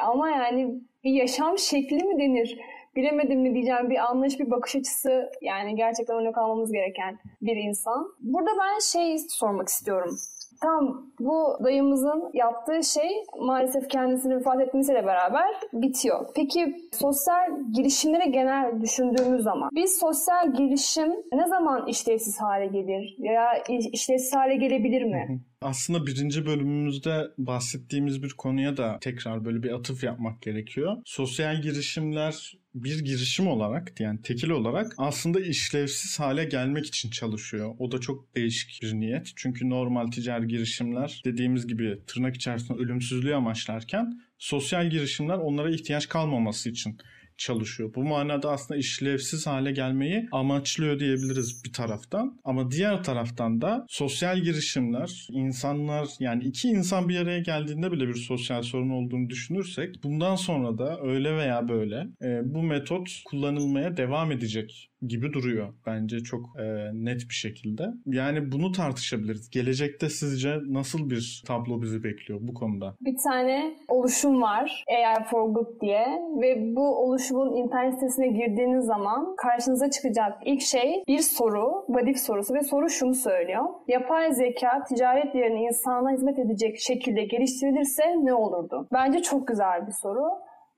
ama 0.08 0.29
yani 0.29 0.82
bir 1.03 1.12
yaşam 1.12 1.58
şekli 1.58 1.96
mi 1.96 2.20
denir? 2.20 2.60
Bilemedim 2.96 3.44
ne 3.44 3.54
diyeceğim 3.54 3.90
bir 3.90 3.98
anlayış, 3.98 4.40
bir 4.40 4.52
bakış 4.52 4.76
açısı 4.76 5.30
yani 5.42 5.76
gerçekten 5.76 6.16
örnek 6.16 6.38
almamız 6.38 6.72
gereken 6.72 7.20
bir 7.42 7.56
insan. 7.56 8.08
Burada 8.20 8.50
ben 8.62 8.80
şey 8.80 9.18
sormak 9.30 9.68
istiyorum. 9.68 10.16
Tam 10.62 11.12
bu 11.20 11.58
dayımızın 11.64 12.32
yaptığı 12.34 12.84
şey 12.84 13.10
maalesef 13.40 13.90
kendisini 13.90 14.36
vefat 14.36 14.62
etmesiyle 14.62 15.06
beraber 15.06 15.48
bitiyor. 15.74 16.26
Peki 16.36 16.76
sosyal 16.92 17.50
girişimlere 17.76 18.26
genel 18.26 18.82
düşündüğümüz 18.82 19.44
zaman 19.44 19.70
biz 19.76 20.00
sosyal 20.00 20.54
girişim 20.54 21.12
ne 21.34 21.48
zaman 21.48 21.88
işlevsiz 21.88 22.42
hale 22.42 22.66
gelir 22.66 23.18
veya 23.20 23.64
işlevsiz 23.92 24.36
hale 24.36 24.56
gelebilir 24.56 25.04
mi? 25.04 25.42
Aslında 25.62 26.06
birinci 26.06 26.46
bölümümüzde 26.46 27.22
bahsettiğimiz 27.38 28.24
bir 28.24 28.34
konuya 28.38 28.78
da 28.78 28.98
tekrar 29.02 29.46
böyle 29.46 29.64
bir 29.64 29.72
atıf 29.72 30.04
yapmak 30.04 30.42
gerekiyor. 30.42 30.98
Sosyal 31.06 31.62
girişimler 31.62 32.62
bir 32.75 33.00
girişim 33.00 33.48
olarak 33.48 34.00
yani 34.00 34.22
tekil 34.22 34.50
olarak 34.50 34.94
aslında 34.98 35.39
işlevsiz 35.39 36.20
hale 36.20 36.44
gelmek 36.46 36.86
için 36.86 37.10
çalışıyor. 37.10 37.75
O 37.80 37.92
da 37.92 38.00
çok 38.00 38.36
değişik 38.36 38.82
bir 38.82 38.94
niyet. 38.94 39.32
Çünkü 39.36 39.70
normal 39.70 40.12
ticari 40.12 40.48
girişimler 40.48 41.22
dediğimiz 41.25 41.68
gibi 41.68 42.00
tırnak 42.08 42.36
içerisinde 42.36 42.77
ölümsüzlüğü 42.77 43.36
amaçlarken 43.36 44.22
sosyal 44.38 44.89
girişimler 44.89 45.38
onlara 45.38 45.72
ihtiyaç 45.72 46.10
kalmaması 46.10 46.70
için 46.70 46.98
çalışıyor. 47.38 47.94
Bu 47.96 48.04
manada 48.04 48.52
aslında 48.52 48.80
işlevsiz 48.80 49.48
hale 49.48 49.72
gelmeyi 49.72 50.28
amaçlıyor 50.32 51.00
diyebiliriz 51.00 51.62
bir 51.66 51.74
taraftan. 51.74 52.40
Ama 52.44 52.72
diğer 52.72 53.04
taraftan 53.04 53.62
da 53.62 53.86
sosyal 53.90 54.38
girişimler, 54.38 55.28
insanlar 55.32 56.08
yani 56.20 56.44
iki 56.44 56.70
insan 56.70 57.10
bir 57.10 57.18
araya 57.18 57.40
geldiğinde 57.40 57.92
bile 57.92 58.08
bir 58.08 58.16
sosyal 58.16 58.62
sorun 58.62 58.90
olduğunu 58.90 59.30
düşünürsek 59.30 60.04
bundan 60.04 60.36
sonra 60.36 60.78
da 60.78 61.00
öyle 61.02 61.38
veya 61.38 61.70
böyle 61.70 62.08
e, 62.22 62.54
bu 62.54 62.63
metot 62.63 63.10
kullanılmaya 63.25 63.98
devam 63.98 64.32
edecek 64.32 64.90
gibi 65.08 65.34
duruyor 65.34 65.74
bence 65.86 66.20
çok 66.20 66.60
e, 66.60 66.63
net 66.94 67.30
bir 67.30 67.34
şekilde. 67.34 67.84
Yani 68.06 68.52
bunu 68.52 68.72
tartışabiliriz. 68.72 69.50
Gelecekte 69.50 70.10
sizce 70.10 70.60
nasıl 70.68 71.10
bir 71.10 71.44
tablo 71.46 71.82
bizi 71.82 72.04
bekliyor 72.04 72.40
bu 72.44 72.54
konuda? 72.54 72.96
Bir 73.02 73.16
tane 73.24 73.78
oluşum 73.88 74.42
var 74.42 74.84
AI 74.88 75.24
for 75.24 75.50
Good 75.50 75.82
diye 75.82 76.06
ve 76.42 76.75
bu 76.75 77.06
oluşumun 77.24 77.56
internet 77.56 77.94
sitesine 77.94 78.27
girdiğiniz 78.27 78.86
zaman 78.86 79.36
karşınıza 79.36 79.89
çıkacak 79.89 80.34
ilk 80.46 80.62
şey 80.62 81.03
bir 81.08 81.20
soru, 81.20 81.86
vadif 81.89 82.20
sorusu 82.20 82.53
ve 82.53 82.62
soru 82.62 82.89
şunu 82.89 83.13
söylüyor. 83.13 83.65
Yapay 83.88 84.34
zeka 84.34 84.84
ticaret 84.84 85.36
yerine 85.36 85.62
insana 85.62 86.12
hizmet 86.12 86.39
edecek 86.39 86.80
şekilde 86.80 87.24
geliştirilirse 87.24 88.03
ne 88.24 88.34
olurdu? 88.34 88.88
Bence 88.94 89.22
çok 89.22 89.48
güzel 89.48 89.88
bir 89.88 89.92
soru 89.92 90.25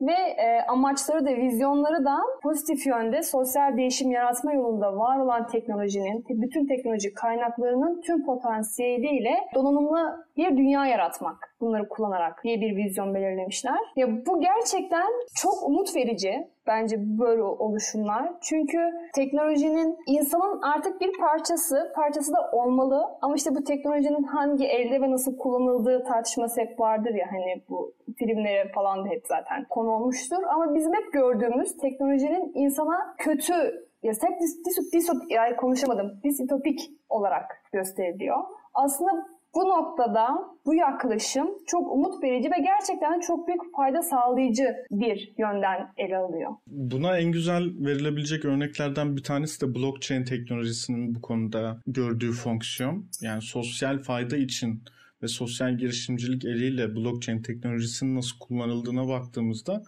ve 0.02 0.14
e, 0.14 0.62
amaçları 0.68 1.26
da 1.26 1.30
vizyonları 1.30 2.06
da 2.06 2.18
pozitif 2.44 2.88
yönde 2.88 3.24
sosyal 3.24 3.78
değişim 3.78 4.12
yaratma 4.12 4.54
yolunda 4.54 4.98
var 4.98 5.20
olan 5.20 5.48
teknolojinin, 5.48 6.26
bütün 6.30 6.68
teknoloji 6.68 7.14
kaynaklarının 7.14 8.02
tüm 8.02 8.26
potansiyeliyle 8.26 9.36
donanımlı 9.56 10.26
bir 10.38 10.58
dünya 10.58 10.86
yaratmak 10.86 11.55
bunları 11.62 11.90
kullanarak 11.90 12.44
diye 12.44 12.62
bir 12.62 12.76
vizyon 12.76 13.14
belirlemişler. 13.16 13.80
Ya 13.96 14.26
bu 14.26 14.42
gerçekten 14.42 15.12
çok 15.36 15.64
umut 15.64 15.96
verici 15.96 16.48
bence 16.68 16.96
böyle 17.00 17.44
oluşumlar. 17.44 18.34
Çünkü 18.42 18.78
teknolojinin 19.16 19.98
insanın 20.08 20.62
artık 20.62 21.02
bir 21.02 21.12
parçası, 21.20 21.92
parçası 21.96 22.34
da 22.34 22.52
olmalı. 22.52 23.06
Ama 23.22 23.36
işte 23.36 23.56
bu 23.56 23.64
teknolojinin 23.64 24.24
hangi 24.24 24.66
elde 24.66 25.02
ve 25.02 25.12
nasıl 25.12 25.38
kullanıldığı 25.38 26.04
tartışması 26.04 26.62
hep 26.62 26.80
vardır 26.80 27.14
ya 27.14 27.28
hani 27.32 27.62
bu 27.70 27.94
filmlere 28.18 28.72
falan 28.76 29.06
da 29.06 29.10
hep 29.10 29.28
zaten 29.28 29.66
konu 29.70 29.92
olmuştur. 29.92 30.44
Ama 30.54 30.76
bizim 30.76 30.94
hep 30.94 31.14
gördüğümüz 31.14 31.78
teknolojinin 31.78 32.52
insana 32.56 33.16
kötü 33.18 33.86
ya 34.04 34.14
hep 34.22 34.42
dis, 34.42 34.66
dis, 34.66 34.94
dis, 34.94 35.10
yani 35.30 35.56
konuşamadım. 35.56 36.20
Disitopik 36.24 36.92
olarak 37.10 37.64
gösteriliyor. 37.72 38.38
Aslında 38.74 39.12
bu 39.56 39.60
noktada 39.60 40.28
bu 40.66 40.76
yaklaşım 40.76 41.48
çok 41.68 41.92
umut 41.92 42.24
verici 42.24 42.50
ve 42.52 42.64
gerçekten 42.64 43.20
çok 43.20 43.48
büyük 43.48 43.62
fayda 43.76 44.02
sağlayıcı 44.02 44.76
bir 44.92 45.34
yönden 45.38 45.94
ele 45.98 46.18
alıyor. 46.18 46.52
Buna 46.68 47.18
en 47.18 47.32
güzel 47.32 47.64
verilebilecek 47.80 48.46
örneklerden 48.46 49.18
bir 49.18 49.24
tanesi 49.24 49.62
de 49.62 49.76
blockchain 49.76 50.24
teknolojisinin 50.24 51.16
bu 51.16 51.22
konuda 51.22 51.82
gördüğü 51.88 52.32
fonksiyon. 52.32 53.06
Yani 53.22 53.42
sosyal 53.42 54.00
fayda 54.00 54.38
için 54.38 54.84
ve 55.24 55.28
sosyal 55.28 55.78
girişimcilik 55.78 56.46
eliyle 56.46 56.96
blockchain 56.96 57.42
teknolojisinin 57.42 58.16
nasıl 58.16 58.40
kullanıldığına 58.40 59.08
baktığımızda 59.08 59.84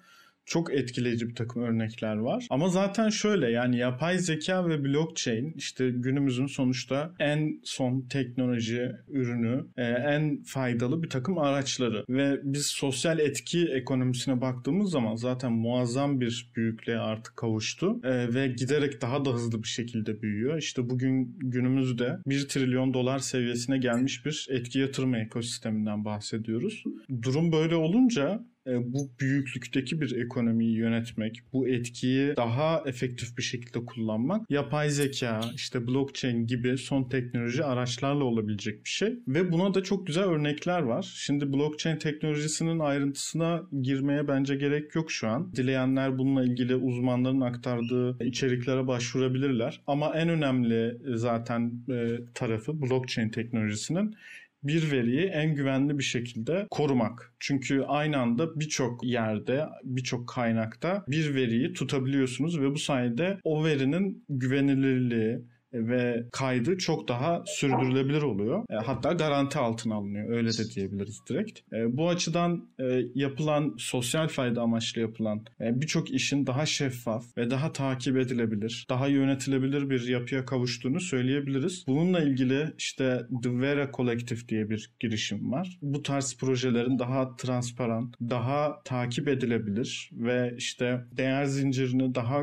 çok 0.47 0.73
etkileyici 0.73 1.29
bir 1.29 1.35
takım 1.35 1.63
örnekler 1.63 2.15
var. 2.15 2.47
Ama 2.49 2.69
zaten 2.69 3.09
şöyle 3.09 3.51
yani 3.51 3.77
yapay 3.77 4.17
zeka 4.17 4.69
ve 4.69 4.83
blockchain 4.83 5.53
işte 5.55 5.89
günümüzün 5.89 6.45
sonuçta 6.45 7.13
en 7.19 7.59
son 7.63 8.01
teknoloji 8.01 8.91
ürünü, 9.07 9.65
e, 9.77 9.83
en 9.83 10.43
faydalı 10.43 11.03
bir 11.03 11.09
takım 11.09 11.37
araçları 11.37 12.05
ve 12.09 12.39
biz 12.43 12.65
sosyal 12.65 13.19
etki 13.19 13.67
ekonomisine 13.67 14.41
baktığımız 14.41 14.91
zaman 14.91 15.15
zaten 15.15 15.51
muazzam 15.51 16.21
bir 16.21 16.51
büyüklüğe 16.55 16.97
artık 16.97 17.37
kavuştu 17.37 17.99
e, 18.03 18.33
ve 18.33 18.47
giderek 18.47 19.01
daha 19.01 19.25
da 19.25 19.29
hızlı 19.33 19.63
bir 19.63 19.67
şekilde 19.67 20.21
büyüyor. 20.21 20.57
İşte 20.57 20.89
bugün 20.89 21.35
günümüzde 21.39 22.17
1 22.27 22.47
trilyon 22.47 22.93
dolar 22.93 23.19
seviyesine 23.19 23.77
gelmiş 23.77 24.25
bir 24.25 24.47
etki 24.49 24.79
yatırma 24.79 25.17
ekosisteminden 25.17 26.05
bahsediyoruz. 26.05 26.83
Durum 27.21 27.51
böyle 27.51 27.75
olunca 27.75 28.43
bu 28.67 29.09
büyüklükteki 29.19 30.01
bir 30.01 30.15
ekonomiyi 30.25 30.77
yönetmek, 30.77 31.41
bu 31.53 31.67
etkiyi 31.67 32.35
daha 32.35 32.83
efektif 32.85 33.37
bir 33.37 33.43
şekilde 33.43 33.85
kullanmak 33.85 34.51
yapay 34.51 34.89
zeka, 34.89 35.41
işte 35.55 35.87
blockchain 35.87 36.47
gibi 36.47 36.77
son 36.77 37.03
teknoloji 37.03 37.63
araçlarla 37.63 38.23
olabilecek 38.23 38.83
bir 38.83 38.89
şey 38.89 39.19
ve 39.27 39.51
buna 39.51 39.73
da 39.73 39.83
çok 39.83 40.07
güzel 40.07 40.23
örnekler 40.23 40.81
var. 40.81 41.13
Şimdi 41.15 41.53
blockchain 41.53 41.97
teknolojisinin 41.97 42.79
ayrıntısına 42.79 43.63
girmeye 43.81 44.27
bence 44.27 44.55
gerek 44.55 44.95
yok 44.95 45.11
şu 45.11 45.27
an. 45.27 45.51
Dileyenler 45.55 46.17
bununla 46.17 46.43
ilgili 46.43 46.75
uzmanların 46.75 47.41
aktardığı 47.41 48.23
içeriklere 48.23 48.87
başvurabilirler. 48.87 49.81
Ama 49.87 50.13
en 50.15 50.29
önemli 50.29 50.97
zaten 51.15 51.73
e, 51.89 52.19
tarafı 52.33 52.81
blockchain 52.81 53.29
teknolojisinin 53.29 54.15
bir 54.63 54.91
veriyi 54.91 55.25
en 55.25 55.55
güvenli 55.55 55.97
bir 55.97 56.03
şekilde 56.03 56.67
korumak. 56.71 57.33
Çünkü 57.39 57.81
aynı 57.81 58.17
anda 58.17 58.59
birçok 58.59 59.03
yerde, 59.03 59.65
birçok 59.83 60.29
kaynakta 60.29 61.03
bir 61.07 61.35
veriyi 61.35 61.73
tutabiliyorsunuz 61.73 62.61
ve 62.61 62.71
bu 62.71 62.79
sayede 62.79 63.39
o 63.43 63.65
verinin 63.65 64.25
güvenilirliği, 64.29 65.39
ve 65.87 66.23
kaydı 66.31 66.77
çok 66.77 67.07
daha 67.07 67.43
sürdürülebilir 67.45 68.21
oluyor. 68.21 68.63
E, 68.69 68.75
hatta 68.75 69.13
garanti 69.13 69.59
altına 69.59 69.95
alınıyor. 69.95 70.29
Öyle 70.29 70.49
de 70.49 70.69
diyebiliriz 70.75 71.21
direkt. 71.29 71.59
E, 71.73 71.97
bu 71.97 72.09
açıdan 72.09 72.69
e, 72.79 73.01
yapılan 73.15 73.75
sosyal 73.77 74.27
fayda 74.27 74.61
amaçlı 74.61 75.01
yapılan 75.01 75.45
birçok 75.59 76.11
işin 76.11 76.47
daha 76.47 76.65
şeffaf 76.65 77.37
ve 77.37 77.49
daha 77.49 77.71
takip 77.73 78.17
edilebilir, 78.17 78.85
daha 78.89 79.07
yönetilebilir 79.07 79.89
bir 79.89 80.07
yapıya 80.07 80.45
kavuştuğunu 80.45 80.99
söyleyebiliriz. 80.99 81.85
Bununla 81.87 82.21
ilgili 82.21 82.73
işte 82.77 83.21
The 83.43 83.59
Vera 83.59 83.91
Collective 83.91 84.39
diye 84.47 84.69
bir 84.69 84.91
girişim 84.99 85.51
var. 85.51 85.77
Bu 85.81 86.03
tarz 86.03 86.37
projelerin 86.37 86.99
daha 86.99 87.35
transparan, 87.35 88.13
daha 88.21 88.83
takip 88.85 89.27
edilebilir 89.27 90.09
ve 90.13 90.53
işte 90.57 91.05
değer 91.11 91.45
zincirini 91.45 92.15
daha 92.15 92.41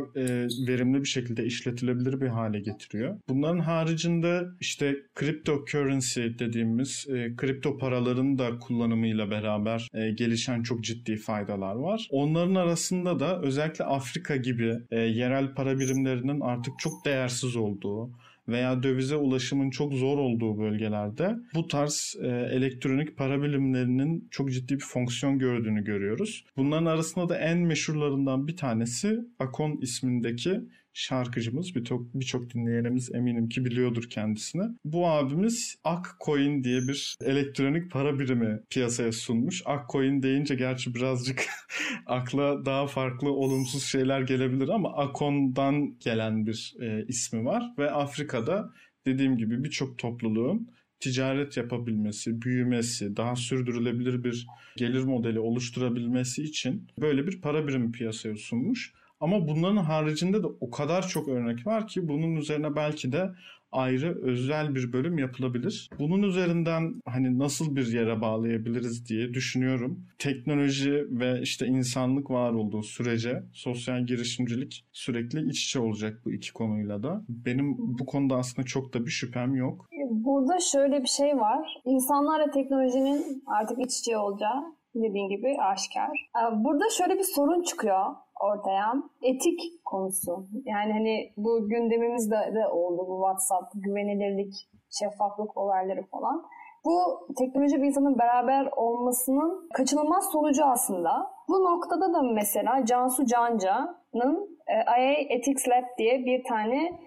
verimli 0.69 1.01
bir 1.01 1.09
şekilde 1.09 1.45
işletilebilir 1.45 2.21
bir 2.21 2.29
hale 2.29 2.61
getiriyor. 2.61 3.17
Bunların 3.29 3.59
haricinde 3.59 4.43
işte 4.61 4.97
cryptocurrency 5.21 6.21
dediğimiz 6.21 7.07
e, 7.09 7.37
kripto 7.37 7.79
paraların 7.79 8.39
da 8.39 8.59
kullanımıyla 8.59 9.31
beraber 9.31 9.89
e, 9.95 10.11
gelişen 10.11 10.63
çok 10.63 10.85
ciddi 10.85 11.17
faydalar 11.17 11.75
var. 11.75 12.09
Onların 12.11 12.55
arasında 12.55 13.21
da 13.21 13.43
özellikle 13.43 13.85
Afrika 13.85 14.37
gibi 14.37 14.75
e, 14.91 15.01
yerel 15.01 15.55
para 15.55 15.79
birimlerinin 15.79 16.41
artık 16.41 16.79
çok 16.79 17.05
değersiz 17.05 17.57
olduğu, 17.57 18.11
veya 18.49 18.83
dövize 18.83 19.17
ulaşımın 19.17 19.71
çok 19.71 19.93
zor 19.93 20.19
olduğu 20.19 20.59
bölgelerde 20.59 21.37
bu 21.55 21.69
tarz 21.69 22.17
e, 22.23 22.27
elektronik 22.27 23.17
para 23.17 23.43
birimlerinin 23.43 24.29
çok 24.31 24.53
ciddi 24.53 24.75
bir 24.75 24.85
fonksiyon 24.85 25.39
gördüğünü 25.39 25.85
görüyoruz. 25.85 26.45
Bunların 26.57 26.87
arasında 26.87 27.29
da 27.29 27.39
en 27.39 27.59
meşhurlarından 27.59 28.47
bir 28.47 28.57
tanesi 28.57 29.19
Akon 29.39 29.79
ismindeki 29.83 30.61
şarkıcımız 30.95 31.75
birçok 31.75 32.15
birçok 32.15 32.55
dinleyenimiz 32.55 33.15
eminim 33.15 33.49
ki 33.49 33.65
biliyordur 33.65 34.11
kendisini. 34.11 34.63
Bu 34.85 35.09
abimiz 35.09 35.77
Akcoin 35.85 36.65
diye 36.65 36.81
bir 36.81 37.17
elektronik 37.25 37.91
para 37.91 38.19
birimi 38.19 38.61
piyasaya 38.71 39.13
sunmuş. 39.13 39.63
Akcoin 39.65 40.23
deyince 40.23 40.55
gerçi 40.55 40.95
birazcık 40.95 41.47
akla 42.07 42.67
daha 42.67 42.87
farklı 42.87 43.33
olumsuz 43.33 43.85
şeyler 43.85 44.21
gelebilir 44.21 44.69
ama 44.69 44.97
Akon'dan 44.97 45.99
gelen 46.01 46.47
bir 46.47 46.75
e, 46.81 47.05
ismi 47.09 47.45
var 47.45 47.73
ve 47.79 47.91
Afrika'da 47.91 48.71
dediğim 49.07 49.39
gibi 49.39 49.65
birçok 49.65 49.99
topluluğun 49.99 50.69
ticaret 51.01 51.57
yapabilmesi, 51.57 52.43
büyümesi, 52.43 53.17
daha 53.17 53.37
sürdürülebilir 53.37 54.25
bir 54.25 54.47
gelir 54.77 55.05
modeli 55.05 55.41
oluşturabilmesi 55.41 56.43
için 56.43 56.89
böyle 57.01 57.27
bir 57.27 57.41
para 57.41 57.69
birimi 57.69 57.93
piyasaya 57.93 58.37
sunmuş. 58.37 58.93
Ama 59.21 59.49
bunların 59.49 59.77
haricinde 59.77 60.43
de 60.43 60.47
o 60.61 60.71
kadar 60.71 61.09
çok 61.09 61.29
örnek 61.29 61.67
var 61.67 61.87
ki 61.87 62.09
bunun 62.09 62.37
üzerine 62.37 62.77
belki 62.77 63.13
de 63.13 63.31
ayrı 63.75 64.23
özel 64.23 64.75
bir 64.75 64.93
bölüm 64.93 65.19
yapılabilir. 65.19 65.91
Bunun 65.99 66.23
üzerinden 66.23 67.01
hani 67.07 67.39
nasıl 67.39 67.77
bir 67.77 67.93
yere 67.93 68.21
bağlayabiliriz 68.21 69.09
diye 69.09 69.35
düşünüyorum. 69.35 70.07
Teknoloji 70.19 71.07
ve 71.11 71.41
işte 71.43 71.67
insanlık 71.67 72.31
var 72.31 72.53
olduğu 72.53 72.83
sürece 72.83 73.43
sosyal 73.53 74.07
girişimcilik 74.07 74.85
sürekli 74.93 75.49
iç 75.51 75.65
içe 75.65 75.81
olacak 75.81 76.21
bu 76.25 76.33
iki 76.33 76.53
konuyla 76.53 77.03
da. 77.03 77.23
Benim 77.29 77.77
bu 77.79 78.07
konuda 78.07 78.37
aslında 78.37 78.67
çok 78.67 78.95
da 78.95 79.07
bir 79.07 79.11
şüphem 79.11 79.55
yok. 79.55 79.87
Burada 80.11 80.59
şöyle 80.61 81.03
bir 81.03 81.09
şey 81.09 81.37
var. 81.37 81.69
İnsanlarla 81.85 82.51
teknolojinin 82.51 83.43
artık 83.47 83.79
iç 83.87 83.99
içe 83.99 84.19
olacağı 84.19 84.63
dediğin 84.95 85.29
gibi 85.29 85.57
aşikar. 85.73 86.11
Ee, 86.37 86.65
burada 86.65 86.85
şöyle 86.99 87.15
bir 87.19 87.25
sorun 87.35 87.63
çıkıyor 87.63 88.07
ortaya. 88.41 88.95
Etik 89.23 89.61
konusu. 89.85 90.47
Yani 90.65 90.93
hani 90.93 91.33
bu 91.37 91.69
gündemimizde 91.69 92.55
de 92.55 92.69
oldu 92.69 93.07
bu 93.09 93.17
WhatsApp, 93.17 93.73
güvenilirlik, 93.75 94.55
şeffaflık 94.91 95.57
olayları 95.57 96.03
falan. 96.03 96.47
Bu 96.85 97.27
teknoloji 97.39 97.83
bir 97.83 97.87
insanın 97.87 98.19
beraber 98.19 98.69
olmasının 98.77 99.69
kaçınılmaz 99.75 100.31
sonucu 100.33 100.65
aslında. 100.65 101.31
Bu 101.49 101.65
noktada 101.65 102.13
da 102.13 102.23
mesela 102.23 102.85
Cansu 102.85 103.27
Canca'nın 103.27 104.59
e, 104.69 104.75
IA 104.75 105.13
Ethics 105.29 105.69
Lab 105.69 105.99
diye 105.99 106.25
bir 106.25 106.45
tane 106.45 107.01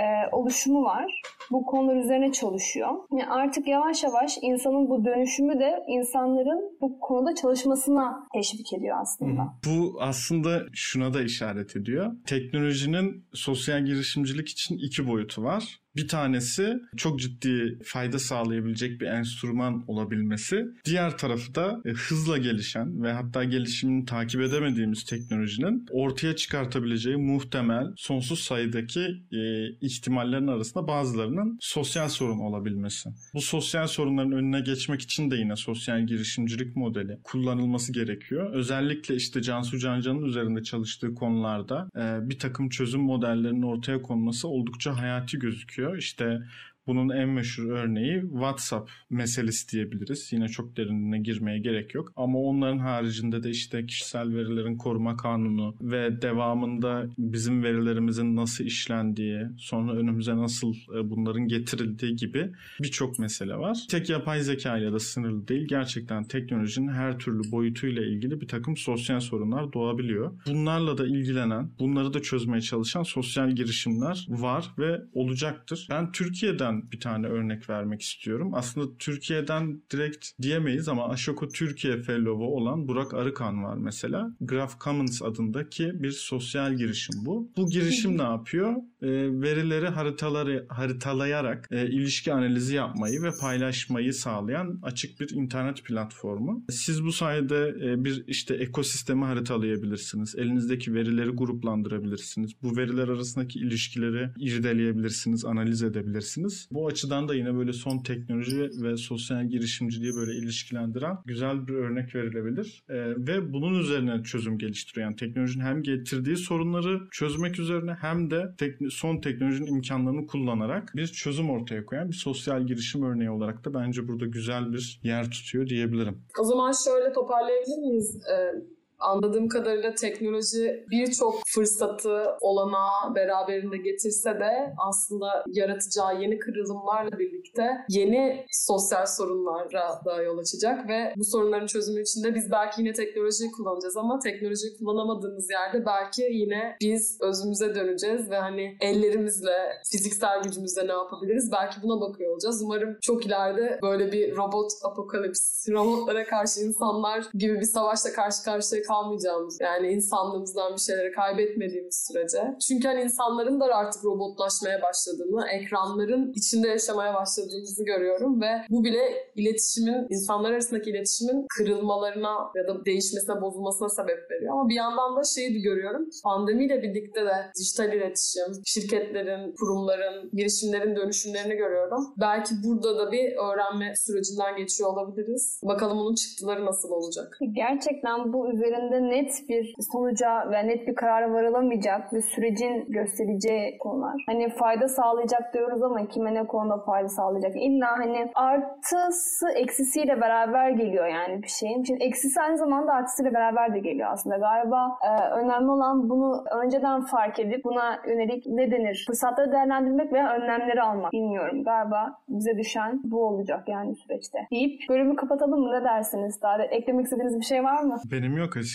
e, 0.00 0.04
oluşumu 0.32 0.84
var. 0.84 1.22
Bu 1.52 1.66
konular 1.66 1.96
üzerine 1.96 2.32
çalışıyor. 2.32 2.88
Yani 3.12 3.26
artık 3.26 3.68
yavaş 3.68 4.04
yavaş 4.04 4.38
insanın 4.42 4.88
bu 4.88 5.04
dönüşümü 5.04 5.58
de 5.58 5.84
insanların 5.88 6.78
bu 6.80 7.00
konuda 7.00 7.34
çalışmasına 7.34 8.28
teşvik 8.34 8.72
ediyor 8.72 8.96
aslında. 9.02 9.42
Bu 9.66 9.96
aslında 10.00 10.62
şuna 10.72 11.14
da 11.14 11.22
işaret 11.22 11.76
ediyor. 11.76 12.12
Teknolojinin 12.26 13.24
sosyal 13.32 13.84
girişimcilik 13.84 14.48
için 14.48 14.78
iki 14.78 15.08
boyutu 15.08 15.42
var. 15.42 15.81
Bir 15.96 16.08
tanesi 16.08 16.80
çok 16.96 17.20
ciddi 17.20 17.78
fayda 17.84 18.18
sağlayabilecek 18.18 19.00
bir 19.00 19.06
enstrüman 19.06 19.84
olabilmesi. 19.86 20.64
Diğer 20.84 21.18
tarafı 21.18 21.54
da 21.54 21.82
e, 21.84 21.90
hızla 21.90 22.38
gelişen 22.38 23.02
ve 23.02 23.12
hatta 23.12 23.44
gelişimini 23.44 24.04
takip 24.04 24.40
edemediğimiz 24.40 25.04
teknolojinin 25.04 25.86
ortaya 25.90 26.36
çıkartabileceği 26.36 27.16
muhtemel 27.16 27.86
sonsuz 27.96 28.40
sayıdaki 28.40 29.22
e, 29.32 29.68
ihtimallerin 29.80 30.46
arasında 30.46 30.88
bazılarının 30.88 31.58
sosyal 31.60 32.08
sorun 32.08 32.38
olabilmesi. 32.38 33.10
Bu 33.34 33.40
sosyal 33.40 33.86
sorunların 33.86 34.32
önüne 34.32 34.60
geçmek 34.60 35.00
için 35.00 35.30
de 35.30 35.36
yine 35.36 35.56
sosyal 35.56 36.06
girişimcilik 36.06 36.76
modeli 36.76 37.18
kullanılması 37.24 37.92
gerekiyor. 37.92 38.52
Özellikle 38.52 39.16
işte 39.16 39.42
Cansu 39.42 39.78
Cancan'ın 39.78 40.24
üzerinde 40.24 40.62
çalıştığı 40.62 41.14
konularda 41.14 41.88
e, 41.96 42.30
bir 42.30 42.38
takım 42.38 42.68
çözüm 42.68 43.00
modellerinin 43.00 43.62
ortaya 43.62 44.02
konması 44.02 44.48
oldukça 44.48 44.96
hayati 44.96 45.38
gözüküyor 45.38 45.81
gerekiyor. 45.82 45.96
İşte 45.98 46.42
bunun 46.86 47.08
en 47.08 47.28
meşhur 47.28 47.70
örneği 47.70 48.20
WhatsApp 48.20 48.90
meselesi 49.10 49.72
diyebiliriz. 49.72 50.32
Yine 50.32 50.48
çok 50.48 50.76
derinine 50.76 51.18
girmeye 51.18 51.58
gerek 51.58 51.94
yok. 51.94 52.12
Ama 52.16 52.38
onların 52.38 52.78
haricinde 52.78 53.42
de 53.42 53.50
işte 53.50 53.86
kişisel 53.86 54.34
verilerin 54.34 54.76
koruma 54.76 55.16
kanunu 55.16 55.76
ve 55.80 56.22
devamında 56.22 57.06
bizim 57.18 57.62
verilerimizin 57.62 58.36
nasıl 58.36 58.64
işlendiği, 58.64 59.46
sonra 59.58 59.92
önümüze 59.92 60.36
nasıl 60.36 60.74
e, 60.74 61.10
bunların 61.10 61.48
getirildiği 61.48 62.16
gibi 62.16 62.52
birçok 62.82 63.18
mesele 63.18 63.54
var. 63.54 63.78
Tek 63.90 64.10
yapay 64.10 64.40
zeka 64.40 64.78
ile 64.78 64.92
de 64.92 64.98
sınırlı 64.98 65.48
değil. 65.48 65.66
Gerçekten 65.68 66.24
teknolojinin 66.24 66.88
her 66.88 67.18
türlü 67.18 67.52
boyutuyla 67.52 68.04
ilgili 68.04 68.40
bir 68.40 68.48
takım 68.48 68.76
sosyal 68.76 69.20
sorunlar 69.20 69.72
doğabiliyor. 69.72 70.32
Bunlarla 70.46 70.98
da 70.98 71.06
ilgilenen, 71.06 71.70
bunları 71.78 72.14
da 72.14 72.22
çözmeye 72.22 72.60
çalışan 72.60 73.02
sosyal 73.02 73.50
girişimler 73.50 74.26
var 74.28 74.74
ve 74.78 75.00
olacaktır. 75.12 75.86
Ben 75.90 76.12
Türkiye'den 76.12 76.71
Türkiye'den 76.72 76.92
bir 76.92 77.00
tane 77.00 77.26
örnek 77.26 77.70
vermek 77.70 78.02
istiyorum. 78.02 78.50
Aslında 78.54 78.96
Türkiye'den 78.98 79.82
direkt 79.92 80.28
diyemeyiz 80.42 80.88
ama 80.88 81.08
Ashoku 81.08 81.48
Türkiye 81.48 82.02
Fellow'u 82.02 82.46
olan 82.46 82.88
Burak 82.88 83.14
Arıkan 83.14 83.64
var 83.64 83.76
mesela. 83.76 84.36
Graph 84.40 84.78
Commons 84.84 85.22
adındaki 85.22 86.02
bir 86.02 86.10
sosyal 86.10 86.74
girişim 86.74 87.24
bu. 87.24 87.50
Bu 87.56 87.70
girişim 87.70 88.18
ne 88.18 88.22
yapıyor? 88.22 88.76
E, 89.02 89.08
verileri 89.42 89.88
haritaları 89.88 90.66
haritalayarak 90.68 91.68
e, 91.70 91.86
ilişki 91.86 92.32
analizi 92.32 92.74
yapmayı 92.74 93.22
ve 93.22 93.30
paylaşmayı 93.40 94.14
sağlayan 94.14 94.78
açık 94.82 95.20
bir 95.20 95.30
internet 95.30 95.84
platformu. 95.84 96.64
Siz 96.70 97.04
bu 97.04 97.12
sayede 97.12 97.74
e, 97.82 98.04
bir 98.04 98.24
işte 98.26 98.54
ekosistemi 98.54 99.24
haritalayabilirsiniz. 99.24 100.34
Elinizdeki 100.34 100.94
verileri 100.94 101.30
gruplandırabilirsiniz. 101.30 102.52
Bu 102.62 102.76
veriler 102.76 103.08
arasındaki 103.08 103.58
ilişkileri 103.58 104.30
irdeleyebilirsiniz, 104.38 105.44
analiz 105.44 105.82
edebilirsiniz. 105.82 106.61
Bu 106.70 106.86
açıdan 106.86 107.28
da 107.28 107.34
yine 107.34 107.54
böyle 107.54 107.72
son 107.72 107.98
teknoloji 107.98 108.70
ve 108.82 108.96
sosyal 108.96 109.46
girişimciliği 109.48 110.12
böyle 110.16 110.32
ilişkilendiren 110.38 111.16
güzel 111.24 111.66
bir 111.68 111.74
örnek 111.74 112.14
verilebilir. 112.14 112.82
E, 112.88 112.94
ve 113.10 113.52
bunun 113.52 113.80
üzerine 113.80 114.22
çözüm 114.22 114.58
geliştiriyor. 114.58 115.06
Yani 115.06 115.16
teknolojinin 115.16 115.64
hem 115.64 115.82
getirdiği 115.82 116.36
sorunları 116.36 117.00
çözmek 117.12 117.58
üzerine 117.58 117.92
hem 118.00 118.30
de 118.30 118.54
tek- 118.58 118.92
son 118.92 119.20
teknolojinin 119.20 119.74
imkanlarını 119.74 120.26
kullanarak 120.26 120.92
bir 120.96 121.06
çözüm 121.06 121.50
ortaya 121.50 121.84
koyan 121.86 122.08
bir 122.08 122.16
sosyal 122.16 122.66
girişim 122.66 123.02
örneği 123.02 123.30
olarak 123.30 123.64
da 123.64 123.74
bence 123.74 124.08
burada 124.08 124.26
güzel 124.26 124.72
bir 124.72 125.00
yer 125.02 125.30
tutuyor 125.30 125.66
diyebilirim. 125.66 126.18
O 126.40 126.44
zaman 126.44 126.72
şöyle 126.84 127.12
toparlayabilir 127.12 127.78
miyiz? 127.78 128.20
Ee, 128.32 128.81
anladığım 129.02 129.48
kadarıyla 129.48 129.94
teknoloji 129.94 130.84
birçok 130.90 131.34
fırsatı 131.46 132.36
olanağı 132.40 133.14
beraberinde 133.14 133.76
getirse 133.76 134.30
de 134.30 134.74
aslında 134.88 135.44
yaratacağı 135.46 136.22
yeni 136.22 136.38
kırılımlarla 136.38 137.18
birlikte 137.18 137.70
yeni 137.88 138.46
sosyal 138.50 139.06
sorunlara 139.06 140.00
da 140.04 140.22
yol 140.22 140.38
açacak 140.38 140.88
ve 140.88 141.14
bu 141.16 141.24
sorunların 141.24 141.66
çözümü 141.66 142.02
için 142.02 142.24
de 142.24 142.34
biz 142.34 142.50
belki 142.50 142.80
yine 142.80 142.92
teknolojiyi 142.92 143.50
kullanacağız 143.50 143.96
ama 143.96 144.18
teknolojiyi 144.18 144.76
kullanamadığımız 144.78 145.50
yerde 145.50 145.86
belki 145.86 146.22
yine 146.22 146.76
biz 146.80 147.18
özümüze 147.20 147.74
döneceğiz 147.74 148.30
ve 148.30 148.36
hani 148.36 148.76
ellerimizle, 148.80 149.56
fiziksel 149.92 150.42
gücümüzle 150.42 150.86
ne 150.86 150.92
yapabiliriz? 150.92 151.52
Belki 151.52 151.82
buna 151.82 152.00
bakıyor 152.00 152.32
olacağız. 152.32 152.62
Umarım 152.62 152.98
çok 153.02 153.26
ileride 153.26 153.78
böyle 153.82 154.12
bir 154.12 154.36
robot 154.36 154.70
apokalips, 154.84 155.68
robotlara 155.68 156.24
karşı 156.24 156.60
insanlar 156.60 157.24
gibi 157.34 157.60
bir 157.60 157.66
savaşla 157.66 158.12
karşı 158.12 158.44
karşıya 158.44 158.82
kalmayacağımız 158.92 159.58
yani 159.60 159.86
insanlığımızdan 159.88 160.72
bir 160.76 160.80
şeyleri 160.80 161.12
kaybetmediğimiz 161.12 162.06
sürece. 162.08 162.42
Çünkü 162.68 162.88
hani 162.88 163.02
insanların 163.02 163.60
da 163.60 163.64
artık 163.64 164.04
robotlaşmaya 164.04 164.82
başladığını, 164.82 165.46
ekranların 165.48 166.32
içinde 166.32 166.68
yaşamaya 166.68 167.14
başladığımızı 167.14 167.84
görüyorum 167.84 168.40
ve 168.40 168.52
bu 168.70 168.84
bile 168.84 169.02
iletişimin, 169.36 170.06
insanlar 170.10 170.52
arasındaki 170.52 170.90
iletişimin 170.90 171.46
kırılmalarına 171.56 172.34
ya 172.54 172.68
da 172.68 172.84
değişmesine, 172.84 173.40
bozulmasına 173.40 173.88
sebep 173.88 174.30
veriyor. 174.30 174.52
Ama 174.52 174.68
bir 174.68 174.74
yandan 174.74 175.16
da 175.16 175.24
şeyi 175.24 175.54
de 175.54 175.58
görüyorum. 175.58 176.08
Pandemiyle 176.24 176.82
birlikte 176.82 177.20
de 177.26 177.36
dijital 177.58 177.92
iletişim, 177.92 178.52
şirketlerin, 178.64 179.54
kurumların, 179.58 180.30
girişimlerin 180.32 180.96
dönüşümlerini 180.96 181.54
görüyorum. 181.54 182.14
Belki 182.20 182.54
burada 182.64 182.98
da 182.98 183.12
bir 183.12 183.36
öğrenme 183.36 183.94
sürecinden 183.96 184.56
geçiyor 184.56 184.90
olabiliriz. 184.92 185.60
Bakalım 185.64 185.98
onun 185.98 186.14
çıktıları 186.14 186.66
nasıl 186.66 186.90
olacak. 186.90 187.38
Gerçekten 187.52 188.32
bu 188.32 188.52
üzerinde 188.82 189.16
net 189.16 189.48
bir 189.48 189.74
sonuca 189.92 190.50
ve 190.50 190.68
net 190.68 190.88
bir 190.88 190.94
karara 190.94 191.32
varılamayacak 191.32 192.12
ve 192.12 192.22
sürecin 192.22 192.86
göstereceği 192.88 193.78
konular. 193.78 194.22
Hani 194.26 194.48
fayda 194.48 194.88
sağlayacak 194.88 195.54
diyoruz 195.54 195.82
ama 195.82 196.06
kime 196.06 196.34
ne 196.34 196.46
konuda 196.46 196.78
fayda 196.78 197.08
sağlayacak? 197.08 197.56
İlla 197.56 197.90
hani 197.98 198.30
artısı 198.34 199.48
eksisiyle 199.54 200.20
beraber 200.20 200.70
geliyor 200.70 201.06
yani 201.06 201.42
bir 201.42 201.48
şeyin. 201.48 201.84
Şimdi 201.84 202.04
eksisi 202.04 202.40
aynı 202.40 202.58
zamanda 202.58 202.92
artısıyla 202.92 203.34
beraber 203.34 203.74
de 203.74 203.78
geliyor 203.78 204.08
aslında. 204.12 204.36
Galiba 204.36 204.98
e, 205.02 205.30
önemli 205.30 205.70
olan 205.70 206.10
bunu 206.10 206.44
önceden 206.64 207.00
fark 207.00 207.40
edip 207.40 207.64
buna 207.64 207.98
yönelik 208.08 208.46
ne 208.46 208.70
denir? 208.70 209.04
Fırsatları 209.06 209.52
değerlendirmek 209.52 210.12
veya 210.12 210.32
önlemleri 210.32 210.82
almak. 210.82 211.12
Bilmiyorum. 211.12 211.64
Galiba 211.64 212.18
bize 212.28 212.58
düşen 212.58 213.00
bu 213.04 213.26
olacak 213.26 213.68
yani 213.68 213.94
süreçte. 213.94 214.38
Deyip 214.50 214.80
bölümü 214.88 215.16
kapatalım 215.16 215.60
mı? 215.60 215.72
Ne 215.72 215.84
dersiniz? 215.84 216.42
Daha 216.42 216.58
da 216.58 216.64
eklemek 216.64 217.04
istediğiniz 217.04 217.40
bir 217.40 217.44
şey 217.44 217.64
var 217.64 217.82
mı? 217.82 217.96
Benim 218.12 218.36
yok 218.36 218.56
açıkçası. 218.56 218.71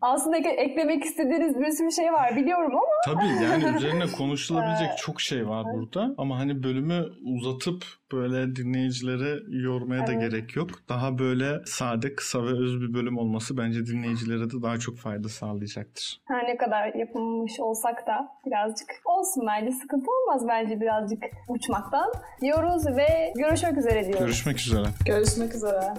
Aslında 0.00 0.36
ek- 0.36 0.48
eklemek 0.48 1.04
istediğiniz 1.04 1.58
bir 1.60 1.70
sürü 1.70 1.92
şey 1.92 2.12
var 2.12 2.36
biliyorum 2.36 2.72
ama 2.72 2.86
Tabii 3.04 3.44
yani 3.44 3.64
üzerine 3.76 4.06
konuşulabilecek 4.18 4.98
çok 4.98 5.20
şey 5.20 5.48
var 5.48 5.64
burada. 5.74 6.14
Ama 6.18 6.38
hani 6.38 6.62
bölümü 6.62 7.04
uzatıp 7.24 7.84
böyle 8.12 8.56
dinleyicilere 8.56 9.38
yormaya 9.64 10.06
da 10.06 10.12
Evet. 10.12 10.20
gerek 10.30 10.56
yok. 10.56 10.70
Daha 10.88 11.18
böyle 11.18 11.60
sade, 11.66 12.14
kısa 12.14 12.42
ve 12.42 12.50
öz 12.50 12.80
bir 12.80 12.94
bölüm 12.94 13.18
olması 13.18 13.56
bence 13.58 13.86
dinleyicilere 13.86 14.50
de 14.50 14.62
daha 14.62 14.78
çok 14.78 14.96
fayda 14.98 15.28
sağlayacaktır. 15.28 16.20
her 16.24 16.44
ne 16.44 16.56
kadar 16.56 16.94
yapılmış 16.94 17.60
olsak 17.60 18.06
da 18.06 18.28
birazcık 18.46 18.88
olsun 19.04 19.44
bence. 19.46 19.70
Sıkıntı 19.72 20.06
olmaz 20.10 20.48
bence 20.48 20.80
birazcık 20.80 21.22
uçmaktan 21.48 22.12
diyoruz 22.40 22.86
ve 22.86 23.32
görüşmek 23.36 23.76
üzere 23.78 24.04
diyoruz. 24.04 24.20
Görüşmek 24.20 24.58
üzere. 24.60 24.86
Görüşmek 25.06 25.54
üzere. 25.54 25.94